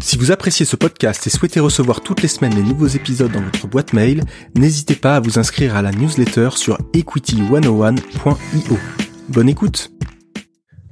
[0.00, 3.40] Si vous appréciez ce podcast et souhaitez recevoir toutes les semaines les nouveaux épisodes dans
[3.40, 4.22] votre boîte mail,
[4.54, 8.78] n'hésitez pas à vous inscrire à la newsletter sur equity101.io.
[9.28, 9.90] Bonne écoute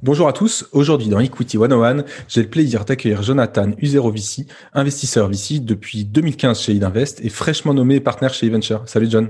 [0.01, 5.59] Bonjour à tous, aujourd'hui dans Equity 101, j'ai le plaisir d'accueillir Jonathan Uzerovici, investisseur VC
[5.59, 8.83] depuis 2015 chez Idinvest et fraîchement nommé partenaire chez eVenture.
[8.85, 9.29] Salut John.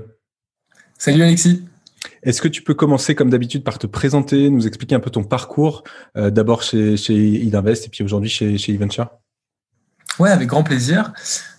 [0.98, 1.62] Salut Alexis.
[2.24, 5.22] Est-ce que tu peux commencer comme d'habitude par te présenter, nous expliquer un peu ton
[5.22, 5.84] parcours,
[6.16, 9.10] euh, d'abord chez, chez Idinvest et puis aujourd'hui chez, chez eVenture
[10.18, 11.12] Ouais, avec grand plaisir.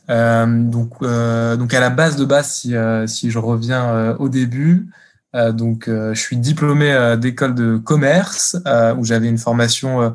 [0.09, 4.15] Euh, donc, euh, donc à la base de base, si, euh, si je reviens euh,
[4.17, 4.87] au début,
[5.35, 8.55] euh, donc je suis diplômé d'école de commerce
[8.97, 10.13] où j'avais une formation,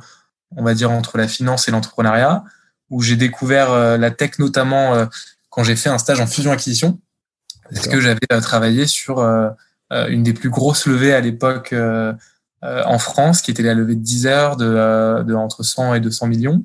[0.56, 2.44] on va dire entre la finance et l'entrepreneuriat,
[2.88, 5.06] où j'ai découvert la tech notamment
[5.50, 6.98] quand j'ai fait un stage en fusion acquisition,
[7.70, 9.20] parce que j'avais travaillé sur
[9.90, 11.74] une des plus grosses levées à l'époque
[12.62, 16.28] en France, qui était la levée de 10 heures de, de entre 100 et 200
[16.28, 16.64] millions.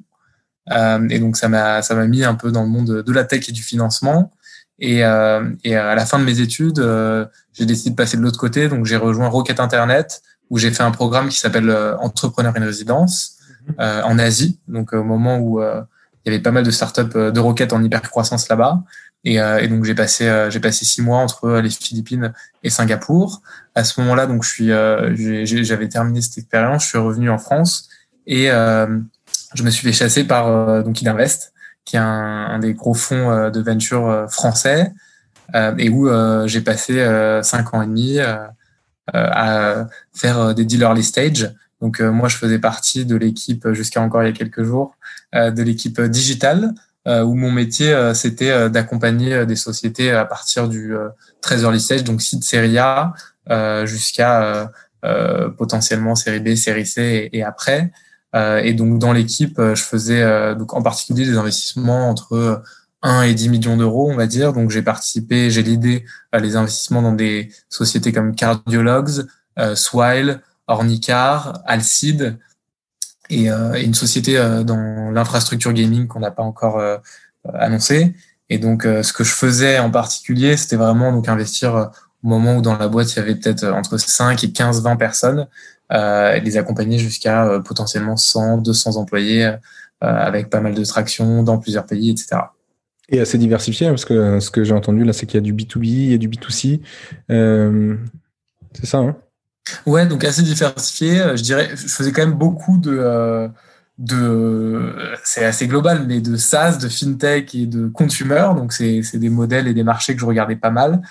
[0.71, 3.23] Euh, et donc ça m'a ça m'a mis un peu dans le monde de la
[3.23, 4.31] tech et du financement.
[4.79, 8.21] Et, euh, et à la fin de mes études, euh, j'ai décidé de passer de
[8.21, 8.67] l'autre côté.
[8.67, 13.37] Donc j'ai rejoint Rocket Internet où j'ai fait un programme qui s'appelle Entrepreneur in résidence
[13.67, 13.75] mhm.
[13.79, 14.59] en Asie.
[14.67, 18.01] Donc au moment où il y avait pas mal de startups de Rocket en hyper
[18.01, 18.83] croissance là-bas.
[19.23, 23.41] Et, et, donc j'ai passé j'ai passé six mois entre les Philippines et Singapour.
[23.73, 27.89] À ce moment-là, donc je suis j'avais terminé cette expérience, je suis revenu en France
[28.27, 28.51] et
[29.55, 31.53] je me suis fait chasser par euh, donc Idinvest,
[31.85, 34.91] qui est un, des gros fonds euh, de venture euh, français,
[35.77, 36.09] et où
[36.47, 37.05] j'ai passé
[37.43, 38.17] cinq ans et demi
[39.13, 41.53] à faire des deals early stage.
[41.81, 44.95] Donc moi, je faisais partie de l'équipe jusqu'à encore il y a quelques jours
[45.35, 46.73] de l'équipe digitale,
[47.05, 50.95] où mon métier c'était d'accompagner des sociétés à partir du
[51.41, 53.13] très early stage, donc site série A
[53.85, 54.71] jusqu'à
[55.59, 57.91] potentiellement série B, série C et après.
[58.35, 62.61] Euh, et donc dans l'équipe, euh, je faisais euh, donc en particulier des investissements entre
[63.01, 64.51] 1 et 10 millions d'euros, on va dire.
[64.51, 69.25] Donc j'ai participé, j'ai l'idée à les investissements dans des sociétés comme Cardiologues,
[69.75, 72.37] Swile, Ornicar, Alcide
[73.29, 74.35] et, une société
[74.65, 76.81] dans l'infrastructure gaming qu'on n'a pas encore
[77.53, 78.15] annoncé.
[78.49, 81.91] Et donc ce que je faisais en particulier, c'était vraiment donc investir
[82.23, 84.95] au moment où dans la boîte il y avait peut-être entre 5 et 15 20
[84.95, 85.47] personnes
[85.91, 89.55] euh, les accompagner jusqu'à euh, potentiellement 100, 200 employés euh,
[89.99, 92.37] avec pas mal de traction dans plusieurs pays, etc.
[93.09, 95.41] Et assez diversifié, hein, parce que ce que j'ai entendu là, c'est qu'il y a
[95.41, 96.81] du B2B, il y a du B2C.
[97.29, 97.95] Euh,
[98.73, 99.15] c'est ça, hein?
[99.85, 101.17] Ouais, donc assez diversifié.
[101.35, 103.49] Je dirais, je faisais quand même beaucoup de,
[103.97, 104.93] de
[105.23, 108.47] c'est assez global, mais de SaaS, de fintech et de consumer.
[108.55, 111.01] Donc c'est des modèles et des marchés que je regardais pas mal,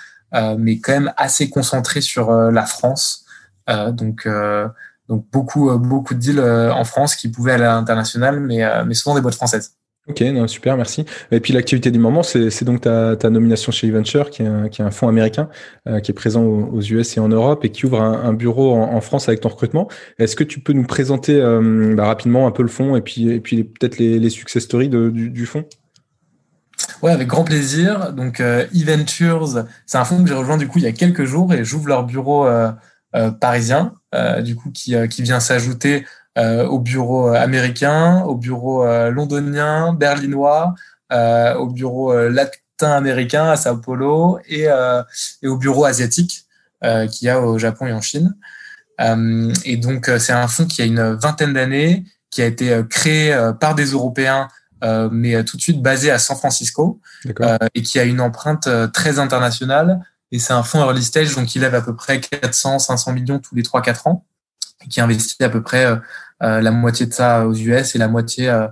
[0.57, 3.24] mais quand même assez concentré sur la France.
[3.69, 4.67] Euh, donc euh,
[5.09, 8.93] donc beaucoup euh, beaucoup de deals en France qui pouvaient aller à l'international, mais mais
[8.93, 9.75] souvent des boîtes françaises.
[10.07, 11.03] Ok, non, super, merci.
[11.31, 14.69] Et puis l'activité du moment, c'est donc ta, ta, nomination chez eVenture, qui est un,
[14.69, 15.49] qui est un fonds américain
[16.03, 19.27] qui est présent aux, US et en Europe et qui ouvre un, bureau en, France
[19.29, 19.87] avec ton recrutement.
[20.19, 21.41] Est-ce que tu peux nous présenter
[21.95, 24.89] bah, rapidement un peu le fonds et puis, et puis peut-être les, les success stories
[24.89, 25.65] de, du, du fonds
[27.01, 28.13] Ouais, avec grand plaisir.
[28.13, 28.39] Donc,
[28.75, 31.65] eVentures, c'est un fonds que j'ai rejoint du coup il y a quelques jours et
[31.65, 32.47] j'ouvre leur bureau
[33.39, 36.05] parisien, euh, du coup, qui, euh, qui vient s'ajouter
[36.37, 40.75] au bureau américain, au bureau londonien, berlinois,
[41.09, 44.65] au bureau latin-américain à Sao Paulo et,
[45.41, 46.43] et au bureau asiatique
[46.81, 48.35] qu'il y a au Japon et en Chine.
[48.99, 53.73] et donc, c'est un fonds qui a une vingtaine d'années, qui a été créé par
[53.73, 54.49] des Européens,
[54.83, 56.99] mais tout de suite basé à San Francisco,
[57.75, 61.61] et qui a une empreinte très internationale, et c'est un fonds early stage, donc il
[61.61, 64.25] lève à peu près 400, 500 millions tous les 3-4 ans,
[64.83, 65.95] et qui investit à peu près euh,
[66.43, 68.67] euh, la moitié de ça aux US et la moitié euh,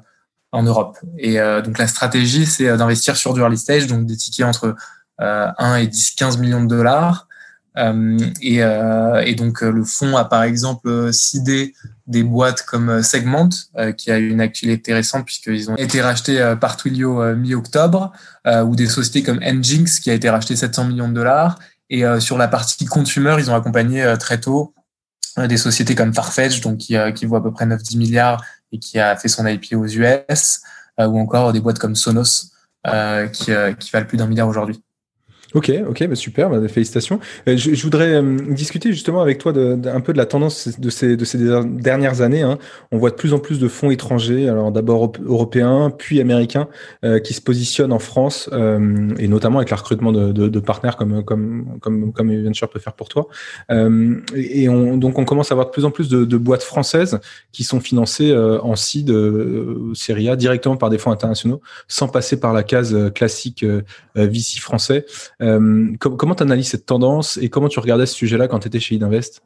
[0.52, 0.98] en Europe.
[1.18, 4.76] Et donc la stratégie, c'est d'investir sur du early stage, donc des tickets entre
[5.18, 7.28] 1 et 10, 15 millions de dollars.
[8.40, 11.74] Et, et, donc le fonds a par exemple sidé
[12.08, 13.50] des boîtes comme Segment,
[13.98, 18.12] qui a une actualité récente puisqu'ils ont été rachetés par Twilio mi-octobre.
[18.46, 21.60] Euh, ou des sociétés comme Nginx qui a été racheté 700 millions de dollars.
[21.90, 24.74] Et euh, sur la partie consumer, ils ont accompagné euh, très tôt
[25.38, 29.00] des sociétés comme Farfetch, donc qui, qui vaut à peu près 9-10 milliards et qui
[29.00, 30.62] a fait son IP aux US,
[31.00, 32.52] ou encore des boîtes comme Sonos
[33.32, 34.84] qui, qui valent plus d'un milliard aujourd'hui.
[35.54, 37.20] Ok, ok, bah super, bah, félicitations.
[37.48, 40.90] Euh, je, voudrais euh, discuter justement avec toi de, un peu de la tendance de
[40.90, 42.42] ces, de ces dernières années.
[42.42, 42.58] Hein.
[42.92, 46.68] On voit de plus en plus de fonds étrangers, alors d'abord européens, puis américains,
[47.06, 48.50] euh, qui se positionnent en France,
[49.20, 52.12] et notamment avec le recrutement de, de, partenaires comme comme comme
[52.72, 53.28] peut faire pour toi.
[53.70, 57.20] et on, donc on commence à avoir de plus en plus de, boîtes françaises
[57.52, 59.14] qui sont financées en seed
[59.94, 63.66] série A directement par des fonds internationaux, sans passer par la case classique
[64.16, 65.06] VC français.
[65.44, 68.80] Euh, comment tu analyses cette tendance et comment tu regardais ce sujet-là quand tu étais
[68.80, 69.42] chez Idinvest?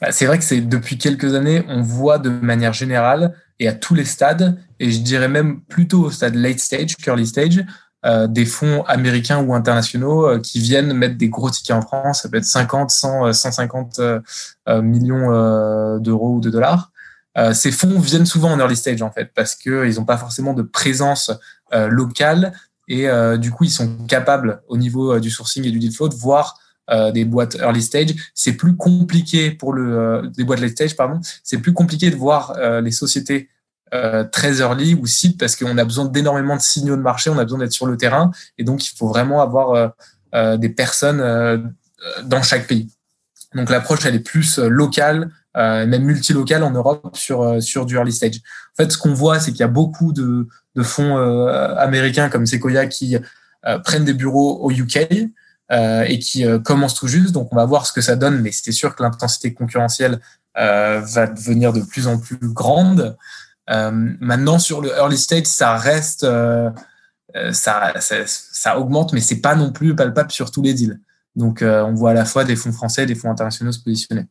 [0.00, 3.72] Bah, C'est vrai que c'est depuis quelques années, on voit de manière générale et à
[3.72, 7.64] tous les stades, et je dirais même plutôt au stade late stage, early stage,
[8.04, 12.22] euh, des fonds américains ou internationaux euh, qui viennent mettre des gros tickets en France.
[12.22, 14.00] Ça peut être 50, 100, 150
[14.82, 16.90] millions d'euros ou de dollars.
[17.52, 20.62] ces fonds viennent souvent en early stage en fait parce qu'ils n'ont pas forcément de
[20.62, 21.30] présence
[21.72, 22.52] locale
[22.88, 25.92] et euh, du coup, ils sont capables, au niveau euh, du sourcing et du deal
[25.92, 26.58] flow, de voir
[26.90, 28.14] euh, des boîtes early stage.
[28.34, 31.20] C'est plus compliqué pour le des boîtes late stage, pardon.
[31.44, 33.48] C'est plus compliqué de voir les sociétés
[34.32, 37.44] très early ou seed parce qu'on a besoin d'énormément de signaux de marché, on a
[37.44, 39.92] besoin d'être sur le terrain et donc il faut vraiment avoir
[40.32, 41.74] des personnes
[42.24, 42.88] dans chaque pays.
[43.54, 48.12] Donc l'approche elle est plus locale, euh, même multilocale en Europe sur sur du early
[48.12, 48.40] stage.
[48.78, 52.28] En fait, ce qu'on voit, c'est qu'il y a beaucoup de de fonds euh, américains
[52.28, 53.16] comme Sequoia qui
[53.66, 55.08] euh, prennent des bureaux au UK
[55.70, 57.32] euh, et qui commencent tout juste.
[57.32, 60.20] Donc, on va voir ce que ça donne, mais c'est sûr que l'intensité concurrentielle
[60.54, 63.16] va devenir de plus en plus grande.
[63.68, 66.26] maintenant, sur le early stage, ça reste,
[67.52, 71.00] ça, ça, ça, augmente, mais c'est pas non plus palpable sur tous les deals.
[71.36, 74.26] Donc, on voit à la fois des fonds français et des fonds internationaux se positionner.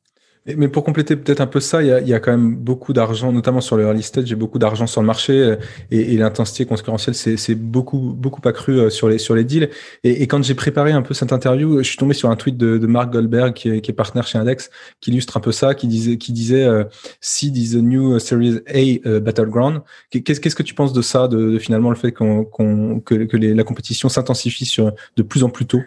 [0.48, 2.94] Mais pour compléter peut-être un peu ça, il y a, y a quand même beaucoup
[2.94, 5.56] d'argent, notamment sur le early stage, j'ai beaucoup d'argent sur le marché euh,
[5.92, 9.70] et, et l'intensité concurrentielle c'est beaucoup beaucoup accru euh, sur les sur les deals.
[10.04, 12.58] Et, et quand j'ai préparé un peu cette interview, je suis tombé sur un tweet
[12.58, 15.52] de, de Mark Goldberg qui est, qui est, partenaire chez Index, qui illustre un peu
[15.52, 16.86] ça, qui disait qui disait euh,
[17.20, 19.82] Seed is the new Series A battleground.
[20.10, 23.54] Qu'est-ce qu'est-ce que tu penses de ça, de, finalement le fait qu'on que, que les,
[23.54, 24.68] la compétition s'intensifie
[25.16, 25.82] de plus en plus tôt?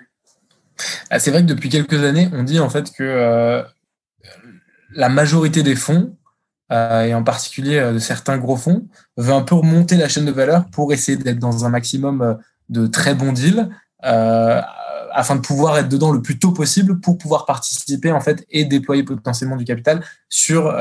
[1.11, 3.65] Ah, c'est vrai que depuis quelques années, on dit en fait que
[4.95, 6.17] la majorité des fonds,
[6.73, 10.25] euh, et en particulier euh, de certains gros fonds, veut un peu remonter la chaîne
[10.25, 12.35] de valeur pour essayer d'être dans un maximum euh,
[12.69, 13.69] de très bons deals,
[15.17, 18.65] afin de pouvoir être dedans le plus tôt possible pour pouvoir participer en fait et
[18.65, 20.75] déployer potentiellement du capital sur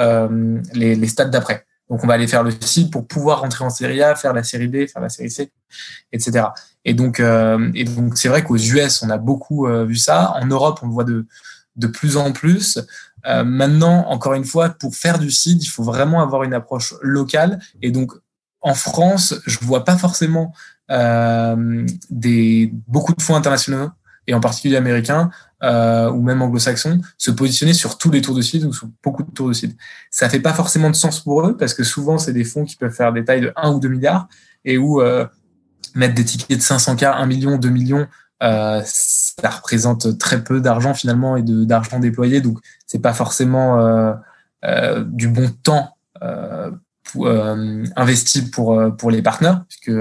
[0.73, 1.65] les, stades d'après.
[1.89, 4.43] Donc on va aller faire le site pour pouvoir rentrer en série A, faire la
[4.43, 5.53] série B, faire la série C,
[6.11, 6.47] etc.
[6.83, 10.33] Et donc et donc c'est vrai qu'aux US on a beaucoup vu ça.
[10.41, 11.25] En Europe on le voit de
[11.75, 12.79] de plus en plus.
[13.25, 16.93] Euh, maintenant, encore une fois, pour faire du seed, il faut vraiment avoir une approche
[17.01, 17.59] locale.
[17.81, 18.11] Et donc,
[18.61, 20.53] en France, je vois pas forcément
[20.91, 23.89] euh, des beaucoup de fonds internationaux
[24.27, 25.29] et en particulier américains
[25.63, 29.23] euh, ou même anglo-saxons se positionner sur tous les tours de seed ou sur beaucoup
[29.23, 29.75] de tours de seed.
[30.11, 32.75] Ça fait pas forcément de sens pour eux parce que souvent c'est des fonds qui
[32.75, 34.27] peuvent faire des tailles de 1 ou 2 milliards
[34.65, 35.25] et où euh,
[35.95, 38.07] mettre des tickets de 500K, 1 million, 2 millions,
[38.41, 44.13] euh, ça représente très peu d'argent finalement et d'argent déployé, donc c'est pas forcément euh,
[44.65, 45.97] euh, du bon temps
[47.95, 49.91] investi pour pour les partenaires, puisque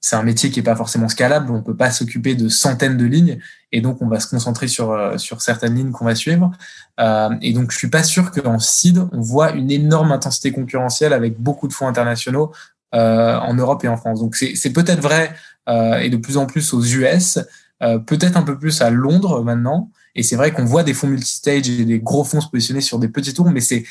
[0.00, 3.04] c'est un métier qui est pas forcément scalable, on peut pas s'occuper de centaines de
[3.04, 3.38] lignes,
[3.70, 6.50] et donc on va se concentrer sur sur certaines lignes qu'on va suivre.
[6.98, 11.38] et donc je suis pas sûr qu'en seed on voit une énorme intensité concurrentielle avec
[11.38, 12.52] beaucoup de fonds internationaux
[12.92, 14.20] en Europe et en France.
[14.20, 15.34] Donc c'est peut-être vrai
[15.68, 17.38] et de plus en plus aux US,
[17.82, 19.90] euh, peut-être un peu plus à Londres maintenant.
[20.14, 22.98] Et c'est vrai qu'on voit des fonds multistage et des gros fonds se positionner sur
[22.98, 23.84] des petits tours, mais c'est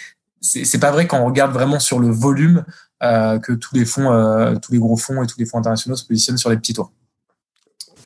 [0.43, 2.65] c'est pas vrai quand on regarde vraiment sur le volume
[3.03, 5.95] euh, que tous les fonds, euh, tous les gros fonds et tous les fonds internationaux
[5.95, 6.91] se positionnent sur les petits tours.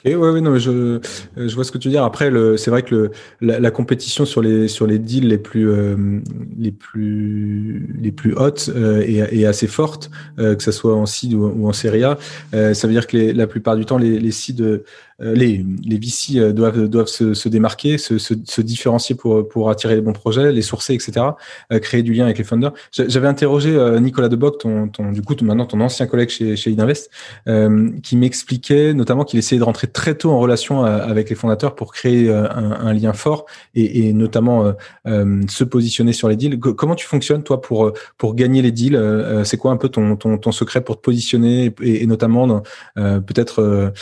[0.05, 0.99] Oui, ouais, non, je,
[1.35, 2.03] je vois ce que tu veux dire.
[2.03, 3.09] Après, c'est vrai que
[3.41, 6.21] la, compétition sur les sur les deals les plus euh,
[6.59, 11.33] les plus les plus hautes euh, est, assez forte, euh, que ce soit en seed
[11.33, 12.19] ou, en série A.
[12.53, 14.31] Euh, ça veut dire que la plupart du temps, les, les
[14.61, 14.83] euh,
[15.19, 19.69] les, les VC euh, doivent, doivent se, se démarquer, se, se, se, différencier pour, pour
[19.69, 21.27] attirer les bons projets, les sourcer, etc.,
[21.71, 22.73] euh, créer du lien avec les funders.
[22.91, 27.09] J'avais interrogé Nicolas Deboc, ton, ton, du coup, maintenant ton ancien collègue chez, chez Idinvest,
[27.47, 31.75] euh, qui m'expliquait notamment qu'il essayait de rentrer très tôt en relation avec les fondateurs
[31.75, 34.73] pour créer un, un lien fort et, et notamment
[35.07, 36.59] euh, se positionner sur les deals.
[36.59, 38.99] Comment tu fonctionnes, toi, pour, pour gagner les deals
[39.43, 42.63] C'est quoi un peu ton, ton, ton secret pour te positionner et, et notamment
[42.95, 43.93] peut-être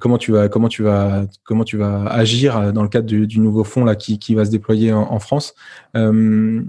[0.00, 3.84] comment tu vas tu vas comment tu vas agir dans le cadre du, nouveau fonds
[3.84, 5.54] là qui, qui va se déployer en, France.
[5.96, 6.62] Euh,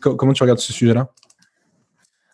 [0.00, 1.08] comment tu regardes ce sujet-là?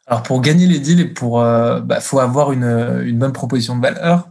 [0.06, 3.82] Alors pour gagner les deals, pour euh, bah, faut avoir une, une, bonne proposition de
[3.82, 4.28] valeur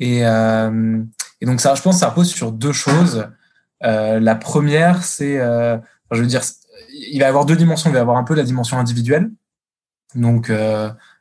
[0.00, 1.02] et, euh,
[1.40, 3.28] Et donc ça, je pense, ça repose sur deux choses.
[3.80, 6.42] la première, c'est, je veux dire,
[7.10, 7.90] il va y avoir deux dimensions.
[7.90, 9.30] Il va y avoir un peu la dimension individuelle.
[10.14, 10.52] Donc,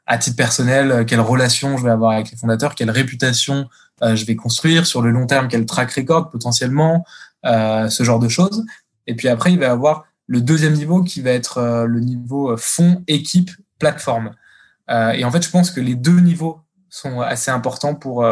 [0.07, 3.67] à titre personnel, quelle relation je vais avoir avec les fondateurs, quelle réputation
[4.01, 7.05] je vais construire sur le long terme, quel track record potentiellement,
[7.43, 8.65] ce genre de choses.
[9.07, 11.99] Et puis après, il va y avoir le deuxième niveau qui va être euh, le
[11.99, 14.31] niveau euh, fond, équipe, plateforme.
[14.89, 18.25] Euh, et en fait, je pense que les deux niveaux sont assez importants pour,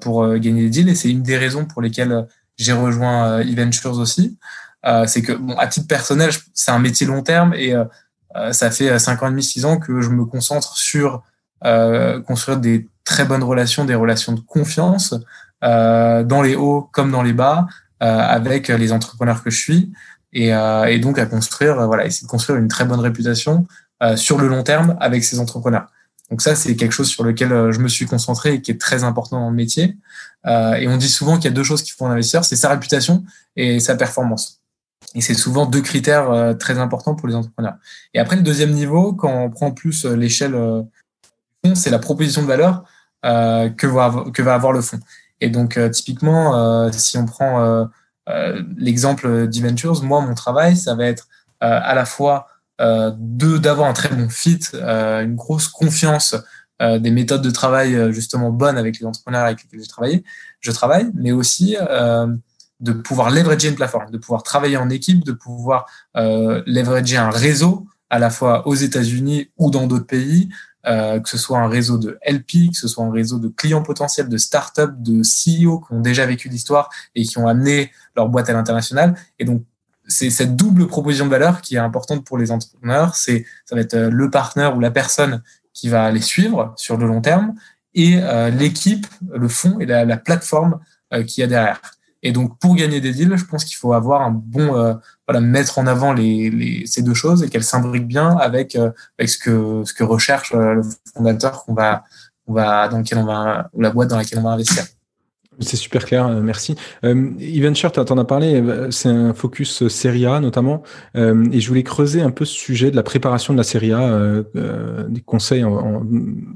[0.00, 0.88] pour gagner des deals.
[0.88, 4.38] Et c'est une des raisons pour lesquelles j'ai rejoint eVentures aussi.
[5.06, 7.74] c'est que, bon, à titre personnel, c'est un métier long terme et
[8.52, 11.22] ça fait 5 ans et demi, 6 ans que je me concentre sur
[12.26, 15.14] construire des très bonnes relations, des relations de confiance
[15.62, 17.66] dans les hauts comme dans les bas,
[18.00, 19.92] avec les entrepreneurs que je suis
[20.36, 23.66] et, euh, et donc à construire, euh, voilà, essayer de construire une très bonne réputation
[24.02, 25.86] euh, sur le long terme avec ces entrepreneurs.
[26.30, 29.04] Donc ça, c'est quelque chose sur lequel je me suis concentré et qui est très
[29.04, 29.96] important dans le métier.
[30.46, 32.56] Euh, et on dit souvent qu'il y a deux choses qui font un investisseur, c'est
[32.56, 33.24] sa réputation
[33.54, 34.60] et sa performance.
[35.14, 37.76] Et c'est souvent deux critères euh, très importants pour les entrepreneurs.
[38.14, 40.82] Et après, le deuxième niveau, quand on prend plus l'échelle euh,
[41.74, 42.84] c'est la proposition de valeur
[43.24, 45.00] que, va, que va avoir le fonds.
[45.40, 47.88] Et donc, typiquement, si on prend
[48.28, 51.28] euh, l'exemple d'Eventures, moi, mon travail, ça va être
[51.62, 52.48] euh, à la fois
[52.80, 56.36] euh, de d'avoir un très bon fit, une grosse confiance
[56.78, 60.24] des méthodes de travail justement bonnes avec les entrepreneurs avec lesquels je travaille,
[60.60, 61.74] je travaille, mais aussi
[62.80, 67.30] de pouvoir leverager une plateforme, de pouvoir travailler en équipe, de pouvoir euh, leverager un
[67.30, 70.48] réseau à la fois aux États-Unis ou dans d'autres pays,
[70.86, 73.82] euh, que ce soit un réseau de LP, que ce soit un réseau de clients
[73.82, 78.28] potentiels, de startups, de CEO qui ont déjà vécu l'histoire et qui ont amené leur
[78.28, 79.16] boîte à l'international.
[79.38, 79.64] Et donc,
[80.06, 83.16] c'est cette double proposition de valeur qui est importante pour les entrepreneurs.
[83.16, 85.42] C'est, ça va être euh, le partenaire ou la personne
[85.72, 87.54] qui va les suivre sur le long terme
[87.94, 90.80] et euh, l'équipe, le fond et la, la plateforme
[91.12, 91.80] euh, qu'il y a derrière.
[92.22, 94.94] Et donc, pour gagner des deals, je pense qu'il faut avoir un bon, euh,
[95.28, 98.90] voilà, mettre en avant les, les, ces deux choses et qu'elles s'imbriquent bien avec, euh,
[99.18, 100.82] avec ce que, ce que recherche euh, le
[101.14, 102.04] fondateur qu'on va,
[102.46, 104.84] on va, dans lequel on va, ou la boîte dans laquelle on va investir.
[105.60, 106.74] C'est super clair, euh, merci.
[107.04, 110.82] Euh, Eventure, tu en as parlé, euh, c'est un focus euh, Serie A notamment,
[111.16, 113.92] euh, et je voulais creuser un peu ce sujet de la préparation de la Serie
[113.92, 114.42] A, euh,
[115.08, 115.64] des conseils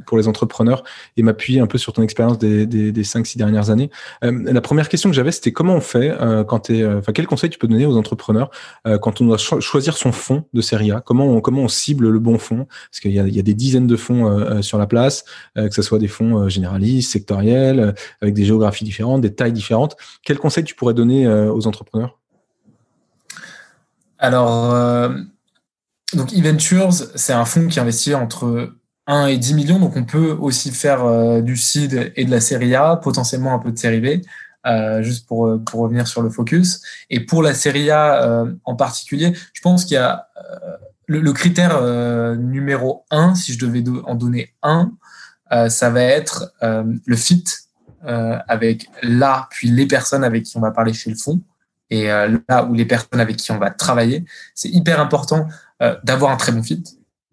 [0.07, 0.85] pour les entrepreneurs,
[1.17, 3.91] et m'appuyer un peu sur ton expérience des, des, des 5-6 dernières années.
[4.23, 6.15] la première question que j'avais, c'était comment on fait
[6.47, 8.51] quand tu enfin quel conseil tu peux donner aux entrepreneurs
[9.01, 11.01] quand on doit cho choisir son fonds de Serie A?
[11.01, 12.67] Comment on, comment on cible le bon fonds?
[12.91, 15.25] Parce qu'il y y a des dizaines de fonds sur la place,
[15.57, 19.97] que ce soit des fonds généralistes, sectoriels, avec des géographies différentes, des tailles différentes.
[20.25, 22.19] Quels conseils tu pourrais donner euh, aux entrepreneurs?
[24.19, 25.11] Alors, euh,
[26.13, 28.75] donc eVentures, c'est un fonds qui investit entre
[29.07, 32.41] 1 et 10 millions, donc on peut aussi faire euh, du seed et de la
[32.41, 34.23] série A, potentiellement un peu de série B.
[35.01, 36.83] Juste pour, pour revenir sur le focus.
[37.09, 40.29] Et pour la série A en particulier, je pense qu'il y a
[41.07, 41.81] le, le, critère
[42.37, 44.93] numéro 1, si je devais en donner un,
[45.71, 47.43] ça va être le fit
[48.07, 51.41] euh, avec là, puis les personnes avec qui on va parler chez le fond,
[51.91, 54.25] et euh, là où les personnes avec qui on va travailler.
[54.55, 55.49] C'est hyper important
[55.83, 56.83] euh, d'avoir un très bon fit,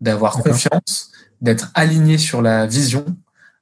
[0.01, 3.05] d'avoir confiance, d'être aligné sur la vision,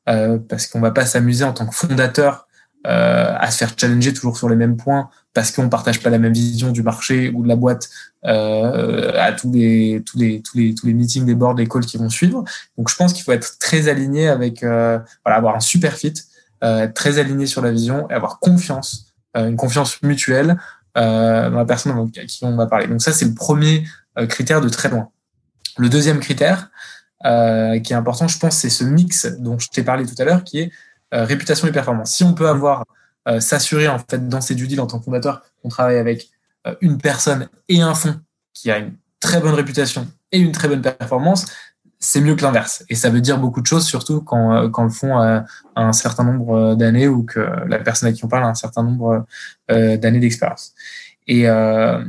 [0.10, 2.48] euh, parce qu'on va pas s'amuser en tant que fondateur
[2.88, 6.20] euh, à se faire challenger toujours sur les mêmes points parce qu'on partage pas la
[6.20, 7.90] même vision du marché ou de la boîte
[8.26, 11.86] euh, à tous les tous les tous les tous les meetings, les boards, les calls
[11.86, 12.44] qui vont suivre.
[12.78, 16.14] Donc je pense qu'il faut être très aligné avec euh, voilà avoir un super fit
[16.66, 20.58] être très aligné sur la vision et avoir confiance, euh, une confiance mutuelle
[20.98, 22.88] euh, dans la personne à qui on va parler.
[22.88, 23.86] Donc ça, c'est le premier
[24.30, 25.10] critère de très loin.
[25.78, 26.70] Le deuxième critère
[27.26, 30.26] euh, qui est important, je pense, c'est ce mix dont je t'ai parlé tout à
[30.26, 30.72] l'heure, qui est
[31.14, 32.12] euh, réputation et performance.
[32.12, 32.86] Si on peut avoir
[33.28, 36.30] euh, s'assurer en fait dans ces due deals en tant que fondateur qu'on travaille avec
[36.82, 38.20] une personne et un fonds
[38.54, 41.46] qui a une très bonne réputation et une très bonne performance,
[42.00, 42.84] c'est mieux que l'inverse.
[42.90, 45.94] Et ça veut dire beaucoup de choses, surtout quand, euh, quand le fond a un
[45.94, 48.84] certain nombre euh, d'années ou que la personne à qui on parle a un certain
[48.84, 49.26] nombre
[49.72, 50.74] euh, d'années d'expérience.
[51.28, 52.04] Et euh,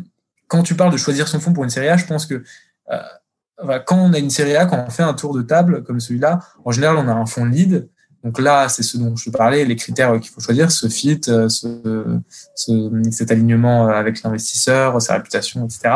[0.48, 2.42] quand tu parles de choisir son fonds pour une série A, je pense que
[2.90, 6.00] euh, quand on a une série A, quand on fait un tour de table comme
[6.00, 7.88] celui-là, en général, on a un fonds lead.
[8.22, 11.48] Donc là, c'est ce dont je parlais, les critères qu'il faut choisir, ce fit, ce,
[11.48, 15.94] ce, cet alignement avec l'investisseur, sa réputation, etc.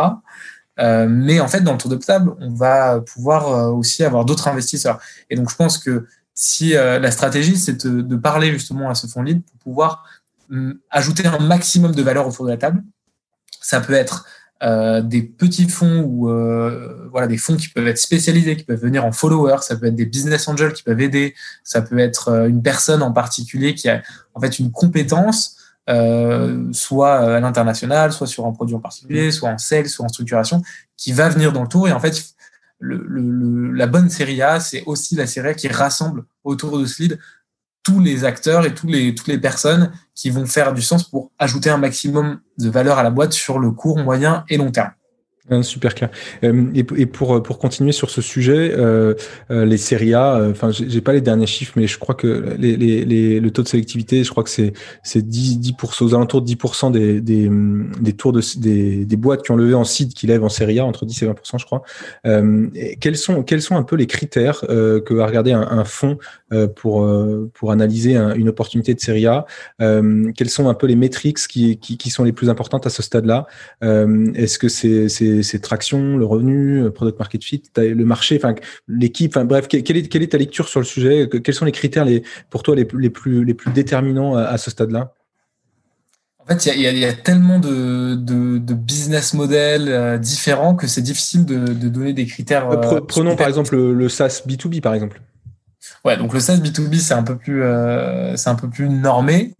[0.80, 4.24] Euh, mais en fait, dans le tour de table, on va pouvoir euh, aussi avoir
[4.24, 4.98] d'autres investisseurs.
[5.28, 9.06] Et donc, je pense que si euh, la stratégie, c'est de, parler justement à ce
[9.06, 10.04] fonds lead pour pouvoir
[10.50, 12.82] hum, ajouter un maximum de valeur autour de la table,
[13.60, 14.26] ça peut être
[15.04, 16.28] des petits fonds ou
[17.10, 19.94] voilà des fonds qui peuvent être spécialisés, qui peuvent venir en followers, ça peut être
[19.94, 21.34] des business angels qui peuvent aider,
[21.64, 24.02] ça peut être une personne en particulier qui a
[24.34, 25.59] en fait une compétence
[26.72, 30.62] soit à l'international, soit sur un produit en particulier, soit en sales, soit en structuration,
[30.96, 32.34] qui va venir dans le tour et en fait
[32.78, 37.02] le, la bonne série A, c'est aussi la série A qui rassemble autour de ce
[37.02, 37.18] lead
[37.82, 41.30] tous les acteurs et tous les, toutes les personnes qui vont faire du sens pour
[41.38, 44.92] ajouter un maximum de valeur à la boîte sur le court, moyen et long terme.
[45.62, 46.10] Super clair.
[46.44, 49.14] Euh, et, pour pour continuer sur ce sujet, euh,
[49.50, 53.48] euh, les séries A, enfin j'ai pas les derniers chiffres, mais je crois que le
[53.48, 56.56] taux de sélectivité, je crois que c'est c'est 10 10 aux alentours de 10
[56.92, 57.50] des, des
[58.00, 60.78] des tours de des, des boîtes qui ont levé en seed qui lèvent en série
[60.78, 61.82] A entre 10 et 20% je crois.
[63.00, 66.18] quels sont sont un peu les critères que va regarder un, fonds
[66.76, 67.12] pour
[67.54, 69.46] pour analyser une opportunité de série A?
[69.80, 73.46] Quelles sont un peu les métriques qui, qui sont les plus importantes à ce stade-là?
[73.82, 78.54] Est-ce que c'est c'est traction, le revenu, euh, product market fit, le marché, enfin
[78.88, 81.28] l'équipe, enfin bref, quelle est, quelle est ta lecture sur le sujet?
[81.28, 84.70] Quels sont les critères les, pour toi les, les plus, les plus déterminants à, ce
[84.70, 85.14] stade-là?
[86.38, 91.44] En fait, il y, a, tellement de, de, business models euh, différents que c'est difficile
[91.44, 92.68] de, donner des critères.
[92.70, 95.20] Euh, prenons par exemple le, SaaS B2B, par exemple.
[96.04, 97.62] Ouais, donc le SaaS B2B, c'est un peu plus,
[98.36, 99.54] c'est un peu plus normé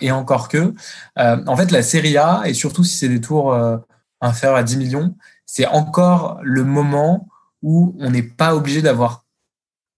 [0.00, 0.74] et encore que.
[1.16, 3.54] en fait, la série A, et surtout si c'est des tours
[4.20, 5.14] inférieur à 10 millions,
[5.46, 7.28] c'est encore le moment
[7.62, 9.24] où on n'est pas obligé d'avoir.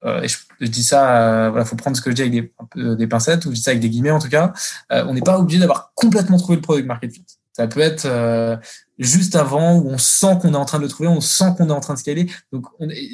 [0.04, 3.06] Euh, je, dis ça, euh, voilà, faut prendre ce que je dis avec des, des
[3.06, 4.52] pincettes, ou je dis ça avec des guillemets en tout cas.
[4.92, 7.24] Euh, on n'est pas obligé d'avoir complètement trouvé le product market fit.
[7.52, 8.56] Ça peut être euh,
[8.98, 11.68] juste avant où on sent qu'on est en train de le trouver, on sent qu'on
[11.68, 12.30] est en train de scaler.
[12.52, 12.66] Donc,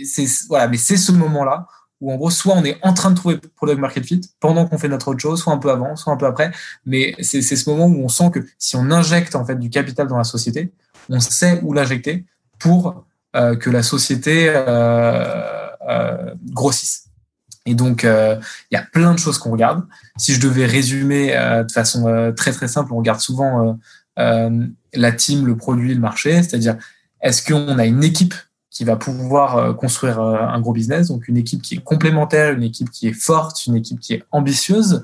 [0.04, 1.66] c'est voilà, mais c'est ce moment-là
[2.00, 4.78] où en gros, soit on est en train de trouver product market fit pendant qu'on
[4.78, 6.50] fait notre autre chose, soit un peu avant, soit un peu après.
[6.84, 10.06] Mais c'est ce moment où on sent que si on injecte en fait du capital
[10.06, 10.72] dans la société,
[11.08, 12.24] on sait où l'injecter
[12.58, 17.04] pour euh, que la société euh, euh, grossisse.
[17.66, 19.84] Et donc, il y a plein de choses qu'on regarde.
[20.16, 23.76] Si je devais résumer de façon très très simple, on regarde souvent
[24.16, 26.76] la team, le produit, le marché, c'est-à-dire
[27.20, 28.34] est-ce qu'on a une équipe
[28.70, 32.88] qui va pouvoir construire un gros business, donc une équipe qui est complémentaire, une équipe
[32.92, 35.02] qui est forte, une équipe qui est ambitieuse.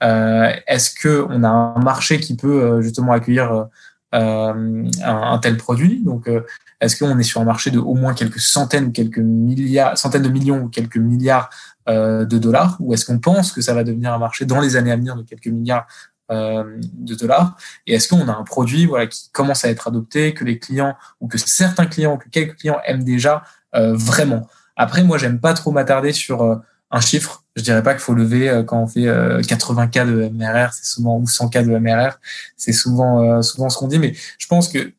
[0.00, 3.66] Est-ce qu'on a un marché qui peut justement accueillir
[4.14, 6.00] euh, un, tel produit.
[6.04, 6.42] Donc, euh,
[6.80, 10.22] est-ce qu'on est sur un marché de au moins quelques centaines ou quelques milliards, centaines
[10.22, 11.50] de millions ou quelques milliards
[11.88, 14.76] euh, de dollars, ou est-ce qu'on pense que ça va devenir un marché dans les
[14.76, 15.86] années à venir de quelques milliards
[16.30, 17.56] de dollars?
[17.86, 20.96] Et est-ce qu'on a un produit voilà, qui commence à être adopté, que les clients
[21.20, 24.48] ou que certains clients, ou que quelques clients aiment déjà vraiment?
[24.76, 27.44] Après, moi, j'aime pas trop m'attarder sur un chiffre.
[27.56, 29.06] Je dirais pas qu'il faut lever euh, quand on fait
[29.46, 32.18] 80 euh, k de MRR, c'est souvent ou 100 k de MRR,
[32.56, 33.98] c'est souvent euh, souvent ce qu'on dit.
[33.98, 34.92] Mais je pense que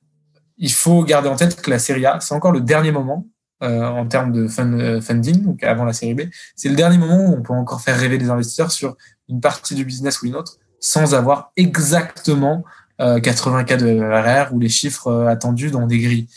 [0.57, 3.27] il faut garder en tête que la série A, c'est encore le dernier moment
[3.61, 6.21] en termes de funding, donc avant la série B.
[6.55, 8.95] C'est le dernier moment où on peut encore faire rêver les investisseurs sur
[9.27, 12.63] une partie du business ou une autre, sans avoir exactement
[12.99, 16.27] 80 k de MRR ou les chiffres attendus dans des grilles.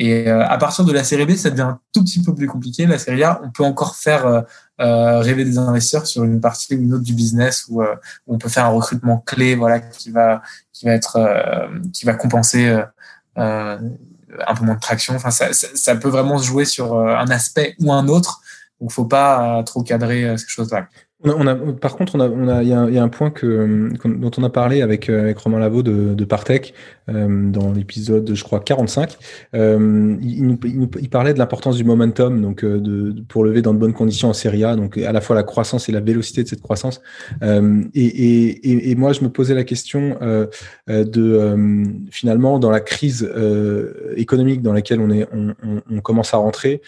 [0.00, 2.86] Et à partir de la série B, ça devient un tout petit peu plus compliqué.
[2.86, 4.44] La série A, on peut encore faire
[4.80, 7.96] euh, rêver des investisseurs sur une partie ou une autre du business où, euh,
[8.28, 10.40] on peut faire un recrutement clé, voilà, qui va
[10.72, 12.68] qui va être euh, qui va compenser
[13.36, 15.16] un peu moins de traction.
[15.16, 18.40] Enfin, ça, ça, peut vraiment se jouer sur un aspect ou un autre.
[18.80, 20.88] Donc, faut pas trop cadrer ces choses-là.
[21.24, 23.30] On a, par contre, on a, on a, il y, a, y a un point
[23.30, 26.74] que, dont on a parlé avec, avec Romain Lavaux de, de Partech
[27.08, 29.16] euh, dans l'épisode, je crois, 45.
[29.54, 33.74] Euh, il, il, il, parlait de l'importance du momentum, donc euh, de, pour lever dans
[33.74, 36.44] de bonnes conditions en Serie A, donc à la fois la croissance et la vélocité
[36.44, 37.00] de cette croissance.
[37.42, 40.46] Euh, et, et, et, moi, je me posais la question euh,
[40.86, 43.28] de finalement dans la crise
[44.14, 46.80] économique dans laquelle on est, on, on, on commence à rentrer.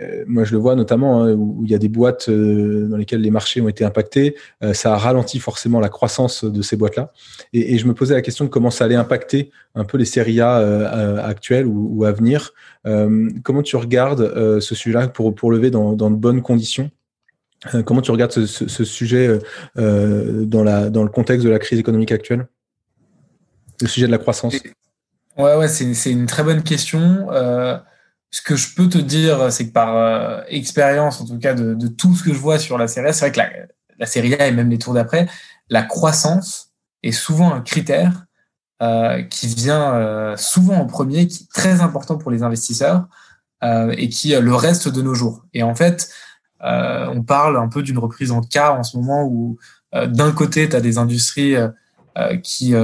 [0.00, 2.96] Euh, moi, je le vois notamment hein, où il y a des boîtes euh, dans
[2.96, 4.36] lesquelles les marchés ont été impactés.
[4.62, 7.12] Euh, ça a ralenti forcément la croissance de ces boîtes-là.
[7.52, 10.40] Et, je me posais la question de comment ça allait impacter un peu les séries
[10.40, 10.56] A
[11.24, 12.52] actuelles ou, à venir.
[13.44, 16.90] comment tu regardes ce sujet-là pour, lever dans, de bonnes conditions?
[17.84, 19.38] Comment tu regardes ce, sujet
[19.76, 22.48] dans, le contexte de la crise économique actuelle?
[23.80, 24.56] Le sujet de la croissance
[25.36, 27.28] Ouais, ouais, c'est une très bonne question.
[28.30, 31.74] Ce que je peux te dire, c'est que par euh, expérience, en tout cas, de,
[31.74, 33.50] de, tout ce que je vois sur la série A, c'est vrai que la,
[33.98, 35.28] la, série A et même les tours d'après,
[35.70, 38.26] la croissance est souvent un critère
[38.80, 43.08] euh, qui vient euh, souvent en premier, qui est très important pour les investisseurs
[43.64, 45.44] euh, et qui le reste de nos jours.
[45.52, 46.12] Et en fait,
[46.60, 49.58] on parle un peu d'une reprise en cas en ce moment où
[49.94, 51.54] d'un côté, tu as des industries
[52.42, 52.74] qui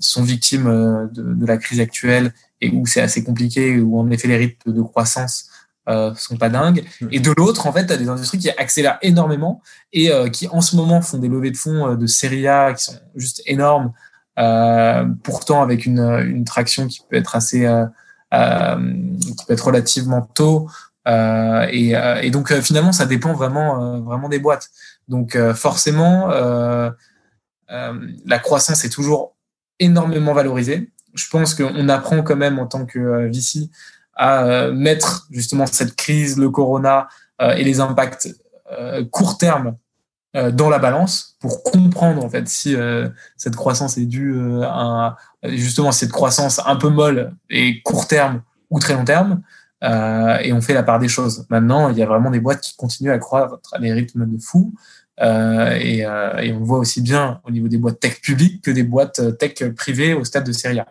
[0.00, 4.28] sont victimes de, de, la crise actuelle et où c'est assez compliqué, où en effet
[4.28, 5.50] les rythmes de croissance
[5.88, 6.84] euh, sont pas dingues.
[7.00, 7.08] Mm.
[7.12, 10.48] Et de l'autre, en fait, tu as des industries qui accélèrent énormément et euh, qui
[10.48, 13.42] en ce moment font des levées de fonds euh, de série A qui sont juste
[13.46, 13.92] énormes,
[14.38, 17.60] euh, pourtant avec une, une, traction qui peut être assez,
[18.30, 20.68] qui peut être relativement tôt.
[21.06, 21.92] Et,
[22.22, 24.70] et, donc finalement, ça dépend vraiment, vraiment des boîtes.
[25.08, 26.28] Donc forcément,
[27.68, 29.36] la croissance est toujours
[29.78, 30.90] énormément valorisée.
[31.16, 33.70] Je pense qu'on apprend quand même en tant que VC
[34.14, 37.08] à euh, mettre justement cette crise, le corona
[37.42, 38.28] euh, et les impacts
[38.72, 39.76] euh, court terme
[40.52, 42.76] dans la balance pour comprendre en fait si
[43.38, 48.78] cette croissance est due à justement cette croissance un peu molle et court terme ou
[48.78, 49.40] très long terme
[49.84, 51.46] euh, et on fait la part des choses.
[51.50, 54.38] Maintenant, il y a vraiment des boîtes qui continuent à croître à des rythmes de
[54.38, 54.74] fou
[55.20, 58.70] euh, et, euh, et, on voit aussi bien au niveau des boîtes tech publiques que
[58.70, 60.86] des boîtes tech privées au stade de série A.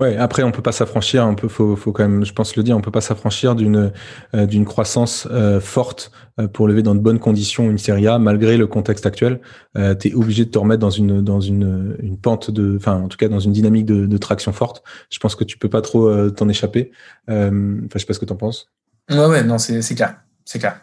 [0.00, 2.62] Ouais, après on peut pas s'affranchir, un peu faut, faut quand même, je pense le
[2.62, 3.92] dire, on peut pas s'affranchir d'une
[4.34, 6.10] euh, d'une croissance euh, forte
[6.40, 9.40] euh, pour lever dans de bonnes conditions une série A malgré le contexte actuel.
[9.74, 13.08] tu es obligé de te remettre dans une dans une une pente de, enfin en
[13.08, 14.82] tout cas dans une dynamique de, de traction forte.
[15.10, 16.92] Je pense que tu peux pas trop t'en échapper.
[17.28, 17.50] Enfin,
[17.94, 18.70] je sais pas ce que tu en penses.
[19.10, 20.80] Ouais, ouais, non, c'est c'est clair, c'est clair.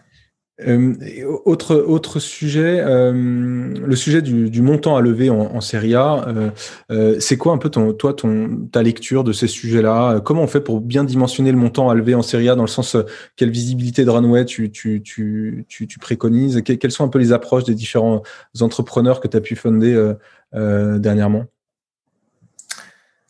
[0.66, 0.96] Euh,
[1.46, 6.52] autre autre sujet, euh, le sujet du, montant à lever en, en A.
[6.90, 10.20] Euh, c'est quoi un peu ton, toi ton ta lecture de ces sujets-là?
[10.22, 12.68] Comment on fait pour bien dimensionner le montant à lever en série A dans le
[12.68, 12.98] sens
[13.36, 16.64] quelle visibilité de runway tu tu tu tu, tu préconises?
[16.64, 18.24] Quelles sont un peu les approches des différents
[18.60, 20.14] entrepreneurs que tu as pu fonder
[20.54, 21.46] dernièrement?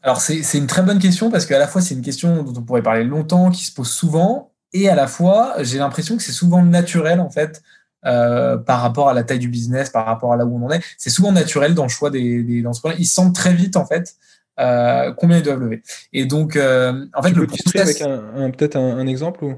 [0.01, 2.61] Alors c'est une très bonne question parce qu'à la fois c'est une question dont on
[2.61, 6.31] pourrait parler longtemps, qui se pose souvent, et à la fois, j'ai l'impression que c'est
[6.31, 7.61] souvent naturel, en fait,
[8.05, 10.71] euh, par rapport à la taille du business, par rapport à là où on en
[10.71, 10.81] est.
[10.97, 12.99] C'est souvent naturel dans le choix des, des entrepreneurs.
[12.99, 14.15] Ils sentent très vite, en fait,
[14.59, 15.81] euh, combien ils doivent lever.
[16.13, 17.81] Et donc, euh, en fait, tu le process...
[17.81, 19.55] avec un, peut-être un, exemple ou?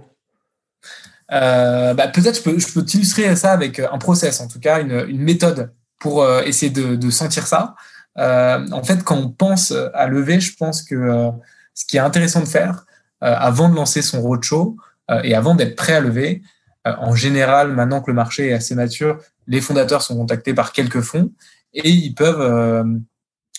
[1.29, 5.05] Bah, peut-être je peux, je peux t'illustrer ça avec un process, en tout cas une,
[5.07, 7.75] une méthode pour essayer de, de, sentir ça.
[8.15, 11.29] En fait, quand on pense à lever, je pense que
[11.75, 12.85] ce qui est intéressant de faire
[13.21, 14.77] avant de lancer son roadshow,
[15.23, 16.41] et avant d'être prêt à lever,
[16.87, 20.71] euh, en général, maintenant que le marché est assez mature, les fondateurs sont contactés par
[20.71, 21.31] quelques fonds
[21.73, 22.83] et ils peuvent euh,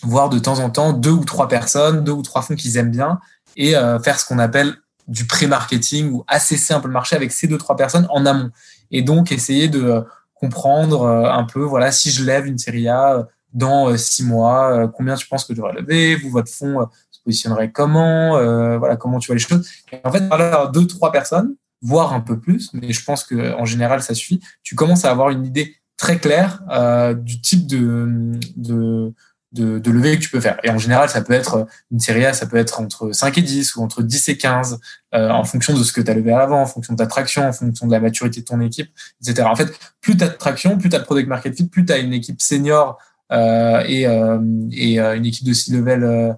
[0.03, 2.91] voir de temps en temps deux ou trois personnes, deux ou trois fonds qu'ils aiment
[2.91, 3.19] bien
[3.57, 4.75] et faire ce qu'on appelle
[5.09, 8.49] du pré-marketing ou assesser un peu le marché avec ces deux trois personnes en amont.
[8.91, 13.95] Et donc essayer de comprendre un peu voilà si je lève une série A dans
[13.97, 16.87] six mois combien tu penses que je devrais lever vous votre fonds
[17.23, 19.69] positionnerais comment, euh, voilà, comment tu vois les choses.
[20.03, 23.65] en fait, par deux, trois personnes, voire un peu plus, mais je pense que en
[23.65, 24.39] général, ça suffit.
[24.63, 29.13] Tu commences à avoir une idée très claire euh, du type de, de,
[29.51, 30.57] de, de levée que tu peux faire.
[30.63, 33.41] Et en général, ça peut être une série A, ça peut être entre 5 et
[33.41, 34.79] 10 ou entre 10 et 15,
[35.13, 37.47] euh, en fonction de ce que tu as levé avant, en fonction de ta traction,
[37.47, 38.89] en fonction de la maturité de ton équipe,
[39.21, 39.47] etc.
[39.47, 39.67] En fait,
[40.01, 41.97] plus tu as de traction, plus tu as de product market fit, plus tu as
[41.97, 42.97] une équipe senior
[43.31, 44.39] euh, et, euh,
[44.71, 46.33] et euh, une équipe de C-level euh, euh,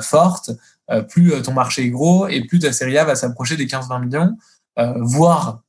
[0.00, 0.50] forte,
[0.90, 4.00] euh, plus ton marché est gros et plus ta série A va s'approcher des 15-20
[4.00, 4.36] millions,
[4.96, 5.62] voire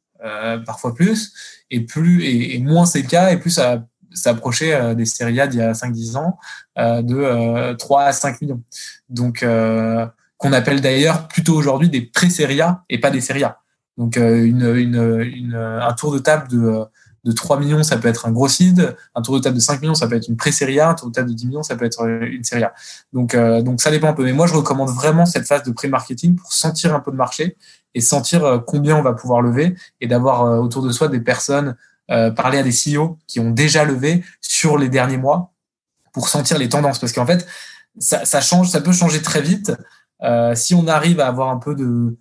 [0.66, 1.34] parfois plus,
[1.72, 5.60] et plus et, moins c'est le cas, et plus ça s'approcher des séries A d'il
[5.60, 6.38] y a 5-10 ans
[6.78, 8.62] de 3 à 5 millions.
[9.08, 9.46] Donc,
[10.38, 13.60] qu'on appelle d'ailleurs plutôt aujourd'hui des pré-séries A et pas des séries A.
[13.98, 16.86] Donc, une, une, une, un tour de table de
[17.24, 18.96] de 3 millions, ça peut être un gros seed.
[19.16, 20.90] Un tour de table de 5 millions, ça peut être une pré-série A.
[20.90, 22.74] Un tour de table de 10 millions, ça peut être euh, une série A.
[23.14, 24.24] Donc, euh, donc ça dépend un peu.
[24.24, 27.58] Mais moi, je recommande vraiment cette phase de pré-marketing pour sentir un peu de marché
[27.94, 31.76] et sentir euh, combien on va pouvoir lever et d'avoir autour de soi des personnes,
[32.36, 35.52] parler à des CEO qui ont déjà levé sur les derniers mois
[36.12, 36.98] pour sentir les tendances.
[36.98, 37.46] Parce qu'en fait,
[38.00, 39.72] ça, change, ça peut changer très vite.
[40.56, 42.18] si on arrive à avoir un peu de,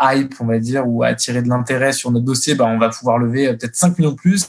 [0.00, 3.18] hype, on va dire, ou attirer de l'intérêt sur notre dossier, bah, on va pouvoir
[3.18, 4.48] lever euh, peut-être 5 millions de plus.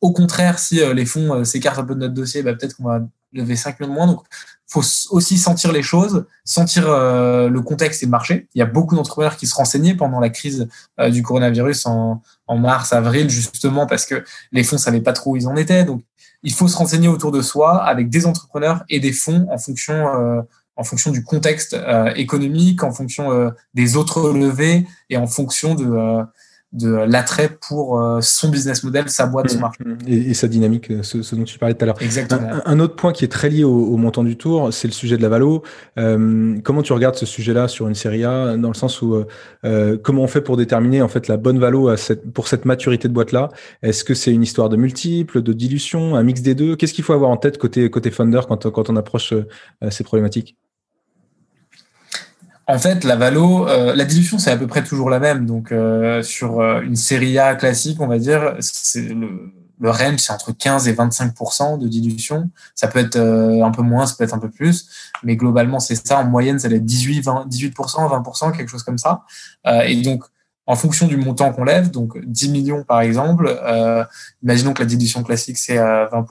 [0.00, 2.76] Au contraire, si euh, les fonds euh, s'écartent un peu de notre dossier, bah, peut-être
[2.76, 3.00] qu'on va
[3.32, 4.06] lever 5 millions de moins.
[4.06, 4.24] Donc,
[4.66, 8.48] faut aussi sentir les choses, sentir le contexte et le marché.
[8.54, 10.66] Il y a beaucoup d'entrepreneurs qui se renseignaient pendant la crise
[11.10, 12.22] du coronavirus en,
[12.56, 15.84] mars, avril, justement parce que les fonds savaient pas trop où ils en étaient.
[15.84, 16.02] Donc,
[16.42, 20.42] il faut se renseigner autour de soi avec des entrepreneurs et des fonds en fonction
[20.76, 25.74] en fonction du contexte euh, économique, en fonction euh, des autres levées et en fonction
[25.74, 26.24] de,
[26.72, 29.84] de l'attrait pour euh, son business model, sa boîte, son mmh, marché.
[29.84, 29.96] Mmh.
[30.06, 32.00] Et, sa dynamique, euh, ce, dont tu parlais tout à l'heure.
[32.00, 32.48] Exactement.
[32.64, 35.22] Un, autre point qui est très lié au, montant du tour, c'est le sujet de
[35.22, 35.62] la valo.
[35.98, 39.24] Euh, comment tu regardes ce sujet-là sur une série A, dans le sens où
[40.02, 43.06] comment on fait pour déterminer en fait la bonne valo à cette, pour cette maturité
[43.08, 43.50] de boîte-là?
[43.82, 46.74] Est-ce que c'est une histoire de multiples, de dilution, un mix des deux?
[46.76, 49.34] Qu'est-ce qu'il faut avoir en tête côté côté founder quand, quand on approche
[49.90, 50.56] ces problématiques?
[52.66, 55.46] En fait, la valo, euh, la dilution, c'est à peu près toujours la même.
[55.46, 60.18] Donc, euh, sur euh, une série A classique, on va dire, c'est le, le range,
[60.18, 62.50] c'est entre 15 et 25% de dilution.
[62.74, 64.88] Ça peut être un peu moins, ça peut être un peu plus,
[65.24, 66.20] mais globalement, c'est ça.
[66.20, 69.22] En moyenne, ça va être 18, 20, 18 20 quelque chose comme ça.
[69.84, 70.24] et donc,
[70.66, 73.52] en fonction du montant qu'on lève, donc 10 millions par exemple,
[74.44, 76.24] imaginons que la dilution classique c'est 20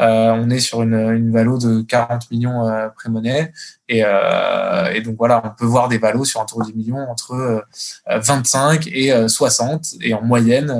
[0.00, 3.52] euh, on est sur une, une valo de 40 millions euh, pré-monnaie.
[3.88, 6.74] Et, euh, et, donc voilà, on peut voir des valos sur un tour de 10
[6.74, 7.64] millions entre
[8.06, 9.94] 25 et 60.
[10.00, 10.72] Et en moyenne,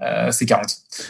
[0.00, 0.64] euh, c'est 40.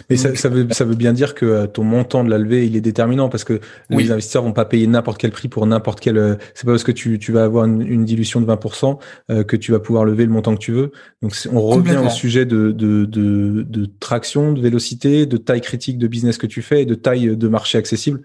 [0.09, 2.67] Mais ça, ça, veut, ça veut bien dire que euh, ton montant de la levée,
[2.67, 6.01] il est déterminant parce que les investisseurs vont pas payer n'importe quel prix pour n'importe
[6.01, 6.17] quel.
[6.17, 8.99] Euh, c'est pas parce que tu, tu vas avoir une, dilution de 20%
[9.45, 10.93] que tu vas pouvoir lever le montant que tu veux.
[11.21, 15.99] Donc on revient au sujet de, de, de, de, traction, de vélocité, de taille critique
[15.99, 18.23] de business que tu fais et de taille de marché accessible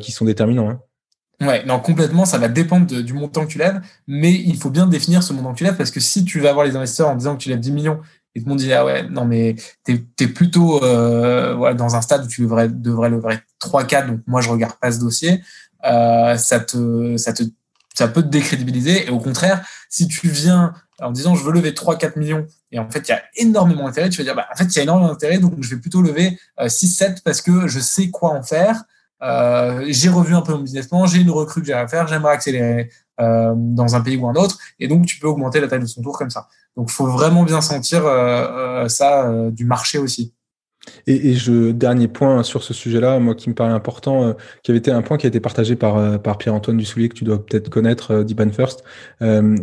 [0.00, 0.70] qui sont déterminants.
[0.70, 0.80] Hein.
[1.42, 4.86] Ouais, non, complètement, ça va dépendre du montant que tu lèves, mais il faut bien
[4.86, 7.14] définir ce montant que tu lèves parce que si tu vas avoir les investisseurs en
[7.14, 8.00] disant que tu lèves 10 millions
[8.36, 12.02] et tout le monde ah ouais non mais t'es es plutôt euh, voilà, dans un
[12.02, 15.42] stade où tu devrais devrais lever 3 4 donc moi je regarde pas ce dossier.
[15.84, 17.42] Euh, ça te ça te
[17.94, 19.06] ça peut te décrédibiliser.
[19.06, 22.78] Et au contraire si tu viens en disant je veux lever 3 4 millions et
[22.78, 24.80] en fait il y a énormément d'intérêt tu vas dire bah, en fait il y
[24.80, 28.10] a énormément d'intérêt donc je vais plutôt lever 6 euh, 7 parce que je sais
[28.10, 28.84] quoi en faire.
[29.22, 32.06] Euh, j'ai revu un peu mon business plan, j'ai une recrue que j'ai à faire,
[32.06, 35.68] j'aimerais accélérer euh, dans un pays ou un autre, et donc tu peux augmenter la
[35.68, 36.48] taille de son tour comme ça.
[36.76, 40.34] Donc, faut vraiment bien sentir euh, euh, ça euh, du marché aussi.
[41.06, 44.70] Et, et, je dernier point sur ce sujet-là, moi qui me paraît important, euh, qui
[44.70, 47.44] avait été un point qui a été partagé par par Pierre-Antoine Dussoulier que tu dois
[47.44, 48.84] peut-être connaître, euh, d'Iban First,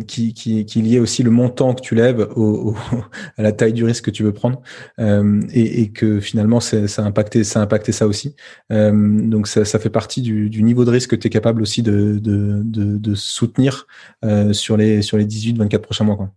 [0.08, 2.76] qui, qui qui liait aussi le montant que tu lèves au,
[3.38, 4.62] à la taille du risque que tu veux prendre,
[5.00, 8.36] et, et, que finalement ça a impacté ça a impacté ça aussi.
[8.70, 11.84] donc ça, ça fait partie du, du, niveau de risque que tu es capable aussi
[11.84, 13.88] de de, de, de soutenir
[14.52, 16.16] sur les sur les 18-24 prochains mois.
[16.18, 16.30] Quoi.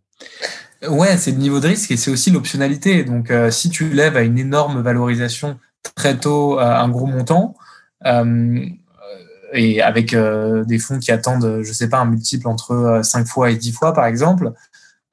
[0.88, 3.04] Ouais, c'est le niveau de risque et c'est aussi l'optionnalité.
[3.04, 5.58] Donc, euh, si tu lèves à une énorme valorisation
[5.94, 7.54] très tôt à un gros montant,
[8.04, 8.66] euh,
[9.52, 13.50] et avec euh, des fonds qui attendent, je sais pas, un multiple entre 5 fois
[13.50, 14.52] et 10 fois, par exemple,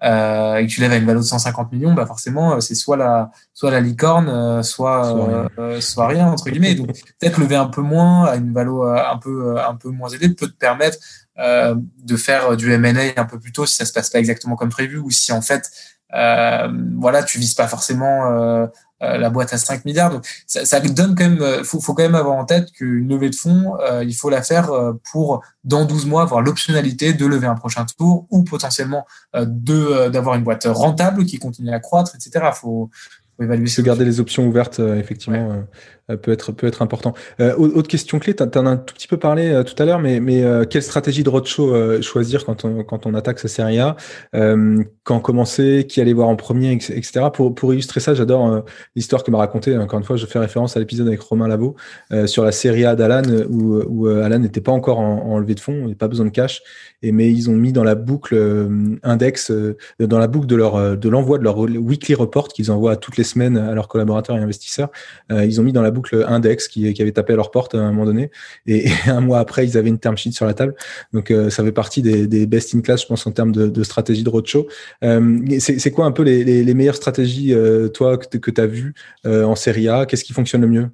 [0.01, 3.31] et que tu lèves à une valeur de 150 millions, bah forcément, c'est soit la,
[3.53, 5.79] soit la licorne, soit, soit rien.
[5.79, 6.27] soit, rien.
[6.27, 6.75] entre guillemets.
[6.75, 10.27] Donc, peut-être lever un peu moins à une valeur un peu, un peu moins élevée
[10.27, 10.97] peut te permettre
[11.39, 14.55] euh, de faire du M&A un peu plus tôt si ça se passe pas exactement
[14.55, 15.71] comme prévu ou si en fait
[16.13, 16.67] euh,
[16.99, 18.67] voilà tu vises pas forcément euh,
[19.01, 20.11] euh la boîte à 5 milliards.
[20.11, 23.07] Donc ça, ça donne quand même euh, faut, faut quand même avoir en tête qu'une
[23.09, 24.69] levée de fonds il faut la faire
[25.11, 30.35] pour dans 12 mois avoir l'optionnalité de lever un prochain tour ou potentiellement de d'avoir
[30.35, 32.91] une boîte rentable qui continue à croître etc faut,
[33.35, 35.61] faut évaluer se garder les options ouvertes effectivement euh,
[36.07, 37.13] peut être peut être important.
[37.39, 39.85] Euh, autre question clé, tu en as un tout petit peu parlé euh, tout à
[39.85, 43.39] l'heure, mais mais euh, quelle stratégie de roadshow euh, choisir quand on quand on attaque
[43.39, 43.95] sa série A?
[45.03, 47.27] Quand commencer Qui aller voir en premier, etc.
[47.33, 48.63] Pour pour illustrer ça, j'adore
[48.95, 49.77] l'histoire que m'a raconté.
[49.77, 51.75] Encore une fois, je fais référence à l'épisode avec Romain Labo
[52.25, 55.85] sur la série A d'Alan où Alan n'était pas encore en, en, levée de fonds,
[55.87, 56.61] il pas besoin de cash,
[57.01, 58.35] et mais ils ont mis dans la boucle
[59.03, 59.51] index
[59.99, 63.23] dans la boucle de leur de l'envoi de leur weekly report qu'ils envoient toutes les
[63.23, 64.89] semaines à leurs collaborateurs et investisseurs.
[65.29, 67.91] ils ont mis dans la boucle Index qui, avait tapé à leur porte à un
[67.91, 68.31] moment donné.
[68.67, 70.75] Et, un mois après, ils avaient une term sheet sur la table.
[71.13, 74.23] Donc, euh, ça fait partie des, best in class, je pense, en termes de, stratégie
[74.23, 74.67] de roadshow.
[75.03, 78.93] Euh, c'est quoi un peu les, meilleures stratégies, euh, toi, que, que tu as vues
[79.25, 80.05] en Serie A?
[80.05, 80.89] Qu'est-ce qui fonctionne le mieux?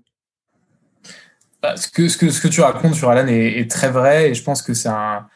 [1.62, 4.30] Bah, ce, que, ce, que, ce que tu racontes sur Alan est, est très vrai
[4.30, 5.28] et je pense que c'est un,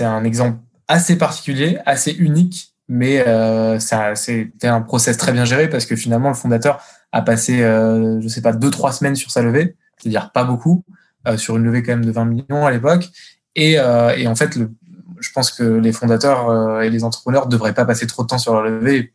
[0.00, 5.86] un exemple assez particulier, assez unique mais euh, c'était un process très bien géré parce
[5.86, 9.42] que finalement le fondateur a passé, euh, je sais pas, deux trois semaines sur sa
[9.42, 10.84] levée, c'est-à-dire pas beaucoup,
[11.28, 13.08] euh, sur une levée quand même de 20 millions à l'époque,
[13.54, 14.72] et, euh, et, en fait, le,
[15.20, 18.38] je pense que les fondateurs euh, et les entrepreneurs devraient pas passer trop de temps
[18.38, 19.12] sur leur levée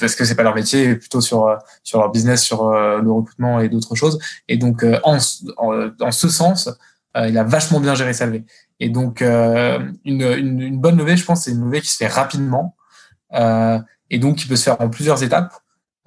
[0.00, 3.68] parce que c'est pas leur métier, plutôt sur sur leur business, sur le recrutement et
[3.68, 4.18] d'autres choses.
[4.48, 5.18] Et donc en,
[5.58, 6.70] en, en ce sens,
[7.14, 8.44] il a vachement bien géré sa levée.
[8.80, 12.06] Et donc une, une, une bonne levée, je pense, c'est une levée qui se fait
[12.08, 12.74] rapidement
[13.34, 13.78] euh,
[14.10, 15.54] et donc qui peut se faire en plusieurs étapes.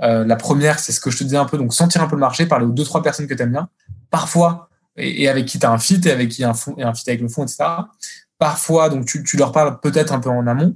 [0.02, 2.16] Euh, la première, c'est ce que je te disais un peu, donc sentir un peu
[2.16, 3.70] le marché, parler aux deux trois personnes que tu aimes bien,
[4.10, 6.94] parfois et, avec qui tu as un fit et avec qui un fond, et un
[6.94, 7.66] fit avec le fond, etc.
[8.38, 10.76] Parfois, donc tu, tu leur parles peut-être un peu en amont.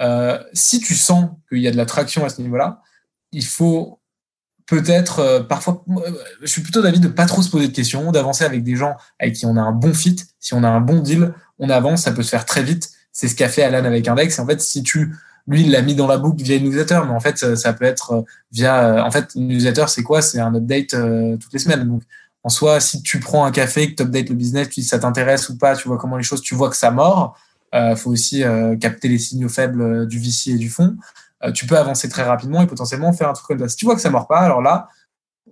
[0.00, 2.80] Euh, si tu sens qu'il y a de la traction à ce niveau-là,
[3.32, 4.00] il faut
[4.66, 5.84] peut-être parfois,
[6.40, 8.96] je suis plutôt d'avis de pas trop se poser de questions, d'avancer avec des gens
[9.18, 10.16] avec qui on a un bon fit.
[10.38, 12.90] Si on a un bon deal, on avance, ça peut se faire très vite.
[13.12, 14.38] C'est ce qu'a fait Alan avec Index.
[14.38, 17.12] En fait, si tu lui, il l'a mis dans la boucle via une newsletter, mais
[17.12, 19.04] en fait, ça, peut être via.
[19.04, 20.22] En fait, une newsletter, c'est quoi?
[20.22, 20.90] C'est un update
[21.38, 21.88] toutes les semaines.
[21.88, 22.02] Donc,
[22.42, 24.98] en soi, si tu prends un café, que tu updates le business, tu dis ça
[24.98, 27.36] t'intéresse ou pas, tu vois comment les choses, tu vois que ça mord.
[27.74, 30.96] Euh, faut aussi euh, capter les signaux faibles euh, du VC et du fond.
[31.54, 33.68] tu peux avancer très rapidement et potentiellement faire un truc comme ça.
[33.68, 34.88] Si tu vois que ça mord pas, alors là,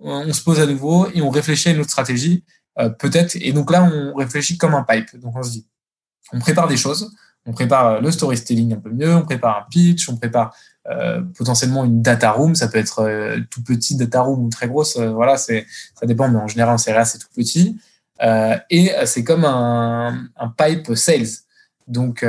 [0.01, 2.43] on se pose à nouveau et on réfléchit à une autre stratégie,
[2.99, 3.35] peut-être.
[3.41, 5.19] Et donc là, on réfléchit comme un pipe.
[5.19, 5.67] Donc on se dit,
[6.31, 7.11] on prépare des choses,
[7.45, 10.53] on prépare le storytelling un peu mieux, on prépare un pitch, on prépare
[10.89, 14.67] euh, potentiellement une data room, ça peut être euh, tout petit data room ou très
[14.67, 15.65] grosse, euh, voilà, c'est
[15.99, 17.79] ça dépend, mais en général en CRA c'est tout petit.
[18.69, 21.27] et c'est comme un, pipe sales.
[21.87, 22.25] Donc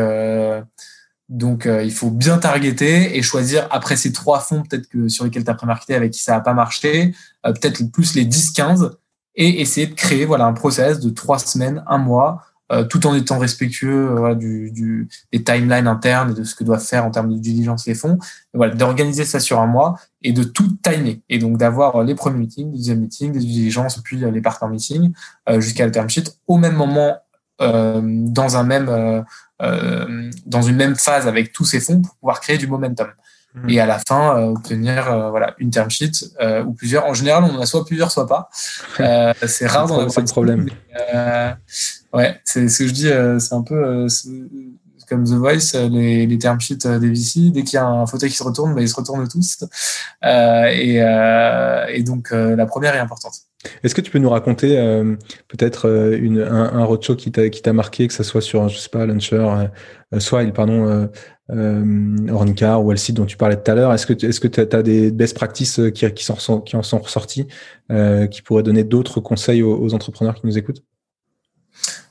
[1.29, 5.45] donc il faut bien targeter et choisir après ces trois fonds peut-être que sur lesquels
[5.45, 8.91] tu as pré-marketé avec qui ça n'a pas marché, peut-être plus les 10-15
[9.37, 12.50] et essayer de créer voilà un process de trois semaines, un mois euh,
[12.89, 16.85] tout en étant respectueux euh, du, du, des timelines internes et de ce que doivent
[16.85, 18.19] faire en termes de diligence les fonds.
[18.55, 21.23] voilà, d'organiser ça sur un mois et de tout timer.
[21.29, 25.13] Et donc d'avoir les premiers meetings, les deuxième meetings, les diligences, puis les partner meetings
[25.49, 27.17] euh, jusqu'à le term sheet au même moment
[27.61, 32.41] euh, dans un même euh, dans une même phase avec tous ces fonds pour pouvoir
[32.41, 33.09] créer du momentum.
[33.55, 33.69] Mmh.
[33.69, 36.13] Et à la fin, obtenir voilà une term sheet
[36.65, 37.07] ou plusieurs.
[37.07, 38.49] En général, on en a soit plusieurs, soit pas.
[39.47, 40.69] c'est rare dans le problème.
[42.13, 44.09] Ouais, c'est ce que je dis, euh, c'est un peu euh,
[45.09, 48.07] comme The Voice, euh, les, les term sheets des VC, dès qu'il y a un
[48.07, 49.59] fauteuil qui se retourne, bah, ils se retournent tous.
[50.23, 53.35] Et, donc, la première est importante.
[53.85, 54.77] Est-ce que tu peux nous raconter
[55.49, 59.69] peut-être un, un roadshow qui t'a marqué, que ce soit sur, je sais pas, Launcher,
[60.19, 61.09] Swile, pardon,
[61.49, 64.83] Ornicar ou site dont tu parlais tout à l'heure Est-ce que est-ce que tu as,
[64.83, 67.47] des best practices qui, qui, sont, qui en sont ressortis,
[68.31, 70.83] qui pourraient donner d'autres conseils aux entrepreneurs qui nous écoutent?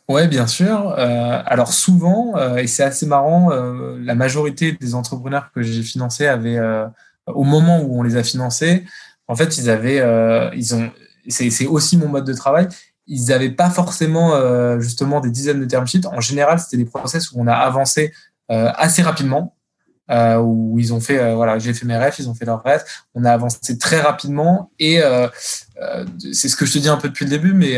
[0.10, 0.95] Oui, bien sûr.
[0.98, 5.84] Euh, alors souvent, euh, et c'est assez marrant, euh, la majorité des entrepreneurs que j'ai
[5.84, 6.60] financés avaient,
[7.28, 8.86] au moment où on les a financés,
[9.28, 10.02] en fait, ils avaient,
[10.58, 10.91] ils ont,
[11.28, 12.67] c'est aussi mon mode de travail.
[13.06, 14.34] Ils n'avaient pas forcément
[14.80, 16.08] justement des dizaines de term sheets.
[16.08, 18.12] En général, c'était des process où on a avancé
[18.48, 19.56] assez rapidement
[20.10, 22.63] euh, où ils ont fait, euh, voilà, j'ai fait mes refs, ils ont fait leurs
[22.63, 23.04] refs.
[23.13, 25.28] On a avancé très rapidement et euh,
[25.82, 27.78] euh, c'est ce que je te dis un peu depuis le début, mais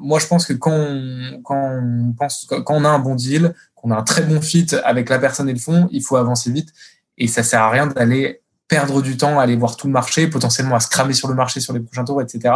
[0.00, 3.54] moi je pense que quand on, quand on pense, quand on a un bon deal,
[3.74, 6.50] qu'on a un très bon fit avec la personne et le fond, il faut avancer
[6.50, 6.70] vite
[7.18, 10.26] et ça sert à rien d'aller perdre du temps à aller voir tout le marché,
[10.26, 12.54] potentiellement à se cramer sur le marché sur les prochains tours, etc.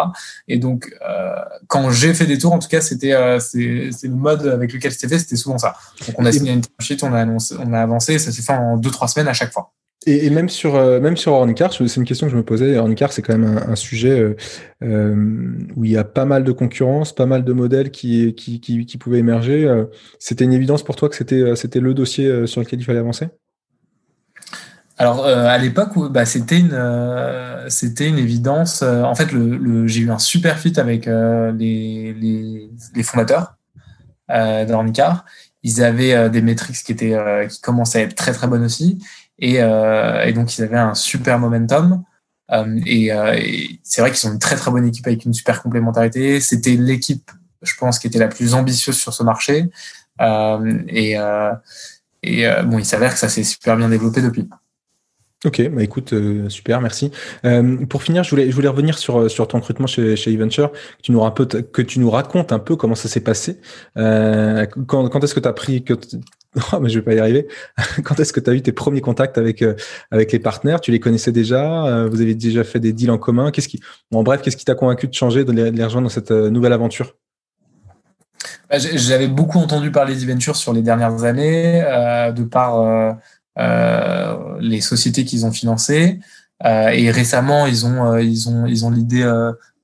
[0.48, 1.34] Et donc, euh,
[1.68, 4.92] quand j'ai fait des tours, en tout cas, c'était euh, c'est le mode avec lequel
[4.92, 5.74] c'était fait, c'était souvent ça.
[6.06, 8.52] Donc, on a signé une sheet, on a, annoncé, on a avancé, ça s'est fait
[8.52, 9.72] en deux trois semaines à chaque fois.
[10.06, 12.76] Et, et même sur euh, même sur c'est une question que je me posais.
[12.76, 14.34] Ornicar, c'est quand même un, un sujet
[14.82, 15.14] euh,
[15.76, 18.84] où il y a pas mal de concurrence, pas mal de modèles qui qui, qui,
[18.84, 19.84] qui pouvaient émerger.
[20.18, 23.28] C'était une évidence pour toi que c'était c'était le dossier sur lequel il fallait avancer?
[25.00, 28.82] Alors euh, à l'époque, bah, c'était une euh, c'était une évidence.
[28.82, 33.56] Euh, en fait, le, j'ai eu un super fit avec les, les, les, fondateurs
[34.28, 35.24] d'Ornicar.
[35.62, 37.16] Ils avaient des métriques qui étaient
[37.48, 39.02] qui commençaient à être très très bonnes aussi,
[39.38, 42.04] et, et donc ils avaient un super momentum.
[42.84, 46.40] et, et c'est vrai qu'ils sont une très très bonne équipe avec une super complémentarité.
[46.40, 47.30] C'était l'équipe,
[47.62, 49.70] je pense, qui était la plus ambitieuse sur ce marché.
[50.20, 51.16] et
[52.22, 54.46] et bon, il s'avère que ça s'est super bien développé depuis.
[55.46, 57.10] Ok, bah écoute, euh, super, merci.
[57.46, 61.20] Euh, pour finir, je voulais, revenir sur, ton recrutement chez, chez eVenture, que tu nous,
[61.20, 63.58] racontes, que tu nous racontes un peu comment ça s'est passé.
[63.96, 65.94] Euh, quand est-ce que tu as pris, que
[66.74, 67.48] oh, mais je vais pas y arriver.
[68.04, 69.64] quand est-ce que tu as eu tes premiers contacts avec,
[70.10, 70.78] avec les partenaires?
[70.82, 72.06] Tu les connaissais déjà?
[72.10, 73.50] Vous avez déjà fait des deals en commun?
[73.50, 73.80] Qu'est-ce qui,
[74.12, 77.14] en bref, qu'est-ce qui t'a convaincu de changer, de les, rejoindre dans cette nouvelle aventure?
[78.68, 81.80] Bah, J'avais beaucoup entendu parler d'eVenture sur les dernières années,
[82.36, 83.16] de par
[84.60, 86.20] les sociétés qu'ils ont financées.
[86.64, 89.28] Euh, et récemment, ils ont, euh, ils ont, ils ont l'idée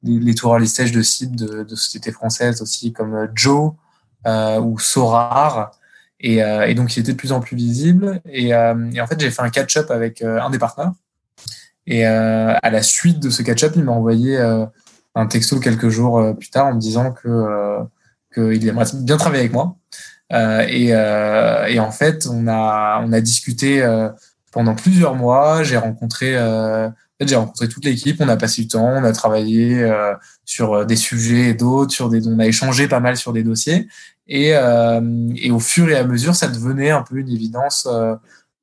[0.03, 3.73] les tours early stage de sites de, sociétés françaises aussi comme Joe
[4.27, 5.73] ou Sorar.
[6.21, 8.21] Et, donc, il était de plus en plus visible.
[8.27, 10.93] Et, et en fait, j'ai fait un catch-up avec un des partenaires.
[11.87, 14.39] Et à la suite de ce catch-up, il m'a envoyé
[15.15, 17.79] un texto quelques jours plus tard en me disant que
[18.35, 19.77] qu'il aimerait bien travailler avec moi.
[20.33, 24.09] Euh, et, euh, et, en fait, on a, on a discuté euh,
[24.53, 25.63] pendant plusieurs mois.
[25.63, 26.33] J'ai rencontré,
[27.21, 28.21] j'ai rencontré toute l'équipe.
[28.21, 29.87] On a passé du temps, on a travaillé
[30.45, 33.89] sur des sujets et d'autres, sur des, on a échangé pas mal sur des dossiers.
[34.29, 37.87] Et, et au fur et à mesure, ça devenait un peu une évidence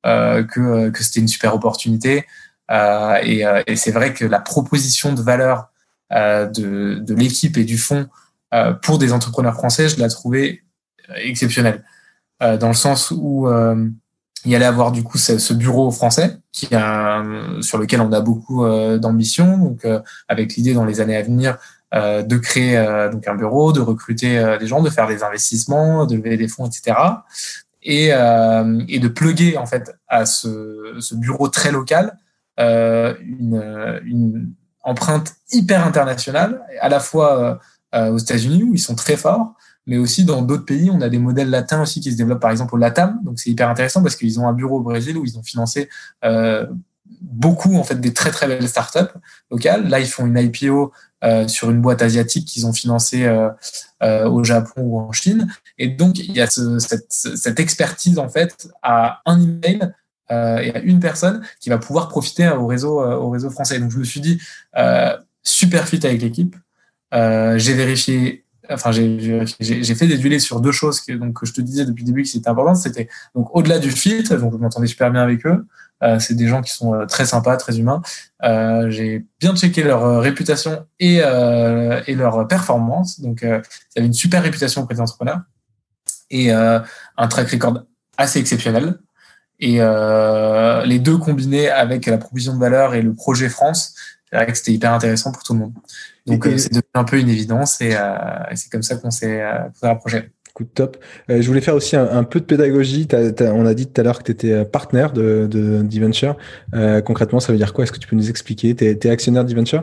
[0.02, 2.26] que, que c'était une super opportunité.
[2.70, 5.70] et, et c'est vrai que la proposition de valeur
[6.10, 8.08] de, de l'équipe et du fonds
[8.82, 10.63] pour des entrepreneurs français, je l'ai trouvé
[11.16, 11.84] exceptionnelle.
[12.40, 13.48] dans le sens où
[14.44, 17.24] il allait avoir du coup ce, bureau français qui a,
[17.60, 18.66] sur lequel on a beaucoup
[18.98, 19.86] d'ambition, donc
[20.28, 21.58] avec l'idée dans les années à venir
[21.94, 25.22] euh, de créer euh, donc un bureau, de recruter euh, des gens, de faire des
[25.22, 26.96] investissements, de lever des fonds, etc.
[27.82, 32.16] Et, de plugger en fait à ce, ce bureau très local
[32.58, 34.52] une, une,
[34.86, 37.58] empreinte hyper internationale, à la fois
[37.94, 39.54] aux États-Unis où ils sont très forts,
[39.86, 40.90] mais aussi dans d'autres pays.
[40.90, 43.20] On a des modèles latins aussi qui se développent, par exemple au LATAM.
[43.22, 45.88] Donc c'est hyper intéressant parce qu'ils ont un bureau au Brésil où ils ont financé
[46.24, 46.66] euh,
[47.20, 49.12] beaucoup en fait des très très belles startups
[49.50, 49.88] locales.
[49.88, 50.92] Là, ils font une IPO
[51.24, 53.48] euh, sur une boîte asiatique qu'ils ont financée euh,
[54.02, 55.48] euh, au Japon ou en Chine.
[55.78, 59.92] Et donc, il y a ce, cette, cette, expertise en fait à un email
[60.30, 63.78] euh, et à une personne qui va pouvoir profiter au réseau au réseau français.
[63.78, 64.40] Donc, je me suis dit
[65.42, 66.56] super fit avec l'équipe.
[67.12, 71.60] j'ai vérifié enfin j'ai fait des duelés sur deux choses que donc que je te
[71.60, 74.86] disais depuis le début que c'était important c'était donc au-delà du fit donc je m'entendais
[74.86, 75.66] super bien avec eux.
[76.02, 78.02] Euh, c'est des gens qui sont euh, très sympas très humains.
[78.42, 83.20] Euh, j'ai bien checké leur réputation et et leur performance.
[83.20, 83.62] Donc ils
[83.96, 85.40] avaient une super réputation auprès des entrepreneurs
[86.30, 87.82] et un track record
[88.16, 88.98] assez exceptionnel.
[89.60, 93.94] Et les deux combinés avec la provision de valeur et le projet France
[94.34, 95.74] c'est vrai que c'était hyper intéressant pour tout le monde.
[96.26, 98.14] Donc c'est devenu un peu une évidence et, euh,
[98.54, 100.30] c'est comme ça qu'on s'est euh, rapproché.
[100.54, 100.98] Coup top.
[101.30, 103.08] Euh, je voulais faire aussi un, peu de pédagogie.
[103.40, 105.84] on a dit tout à l'heure que tu étais partenaire de, de
[106.74, 107.82] Euh, concrètement, ça veut dire quoi?
[107.82, 108.74] Est-ce que tu peux nous expliquer?
[108.76, 109.82] Tu es, actionnaire d'Eventure?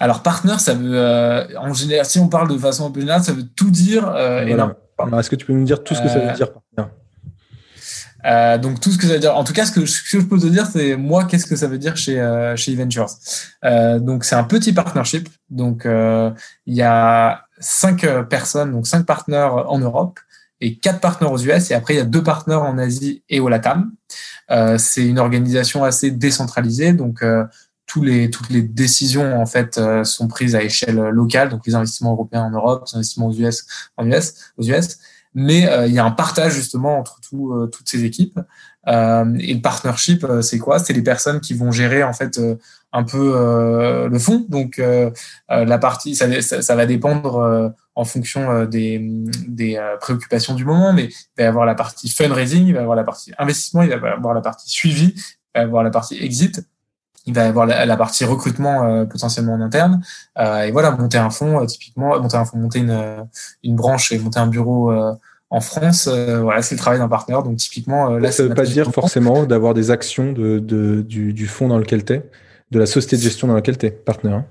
[0.00, 3.32] Alors, partenaire, ça veut, en général, si on parle de façon un peu générale, ça
[3.32, 4.02] veut tout dire.
[4.10, 4.76] Voilà.
[5.20, 6.90] Est-ce que tu peux nous dire tout ce que ça veut dire partenaire?
[8.24, 10.38] Euh, donc tout ce que ça veut dire, en tout cas, ce que, je peux
[10.38, 13.10] te dire, c'est moi, qu'est-ce que ça veut dire chez euh, chez Ventures.
[13.64, 15.28] Euh, donc c'est un petit partnership.
[15.50, 16.30] Donc euh,
[16.66, 20.20] il y a cinq euh, personnes, donc cinq partenaires en Europe
[20.60, 21.70] et quatre partenaires aux US.
[21.70, 23.92] Et après il y a deux partenaires en Asie et au LATAM.
[24.78, 26.92] c'est une organisation assez décentralisée.
[26.92, 27.24] Donc
[27.86, 32.12] tous les, toutes les décisions en fait sont prises à échelle locale, donc les investissements
[32.12, 33.66] européens en Europe, les investissements aux US
[33.96, 34.98] en US, aux US
[35.34, 38.38] mais euh, il y a un partage justement entre tout, euh, toutes ces équipes.
[38.88, 40.78] Euh, et le partnership, c'est quoi?
[40.78, 42.40] C'est les personnes qui vont gérer en fait
[42.92, 44.44] un peu le fond.
[44.48, 44.82] Donc
[45.48, 48.98] la partie, ça, ça, va dépendre en fonction des,
[49.46, 52.82] des préoccupations du moment, mais il va y avoir la partie fundraising, il va y
[52.82, 55.22] avoir la partie investissement, il va y avoir la partie suivi, il
[55.54, 56.66] va y avoir la partie exit
[57.26, 60.02] il va y avoir la, partie recrutement euh, potentiellement en interne
[60.38, 63.26] euh, et voilà monter un fonds euh, typiquement monter un fonds monter une,
[63.62, 64.92] une branche et monter un bureau
[65.50, 68.90] en France voilà c'est le travail d'un partenaire donc typiquement là ça veut pas dire
[68.92, 72.30] forcément d'avoir des actions de, de du, du fonds dans lequel tu es
[72.70, 74.44] de la société de gestion dans laquelle tu es partenaire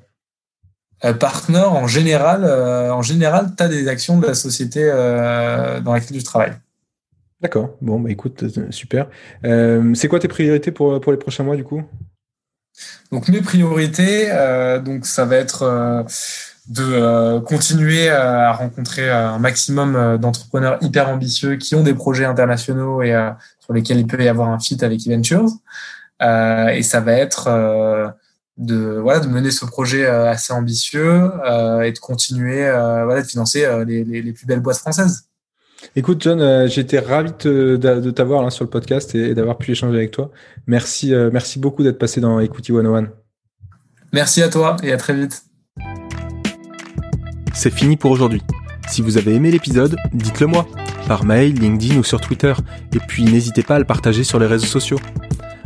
[1.04, 1.14] hein.
[1.14, 4.86] partenaire en général en général tu as des actions de la société
[5.84, 6.54] dans laquelle tu travailles
[7.42, 7.76] D'accord.
[7.82, 9.08] Bon, bah écoute, super.
[9.42, 11.82] c'est quoi tes priorités pour, pour les prochains mois du coup?
[13.12, 16.04] Donc mes priorités, euh, donc ça va être euh,
[16.70, 23.02] de euh, continuer à rencontrer un maximum d'entrepreneurs hyper ambitieux qui ont des projets internationaux
[23.02, 23.14] et
[23.60, 25.50] sur lesquels il peut y avoir un fit avec eVentures.
[26.22, 28.16] et ça va être
[28.58, 31.32] de voilà de mener ce projet assez ambitieux
[31.84, 35.26] et de continuer voilà de financer les, les plus belles boîtes françaises.
[35.96, 40.12] Écoute, John, euh, j'étais ravi de, t'avoir sur le podcast et, d'avoir pu échanger avec
[40.12, 40.32] toi.
[40.68, 43.10] Merci, euh, merci beaucoup d'être passé dans Equity 101.
[44.14, 45.44] Merci à toi et à très vite.
[47.54, 48.42] C'est fini pour aujourd'hui.
[48.88, 50.68] Si vous avez aimé l'épisode, dites-le moi,
[51.08, 52.54] par mail, LinkedIn ou sur Twitter,
[52.94, 55.00] et puis n'hésitez pas à le partager sur les réseaux sociaux.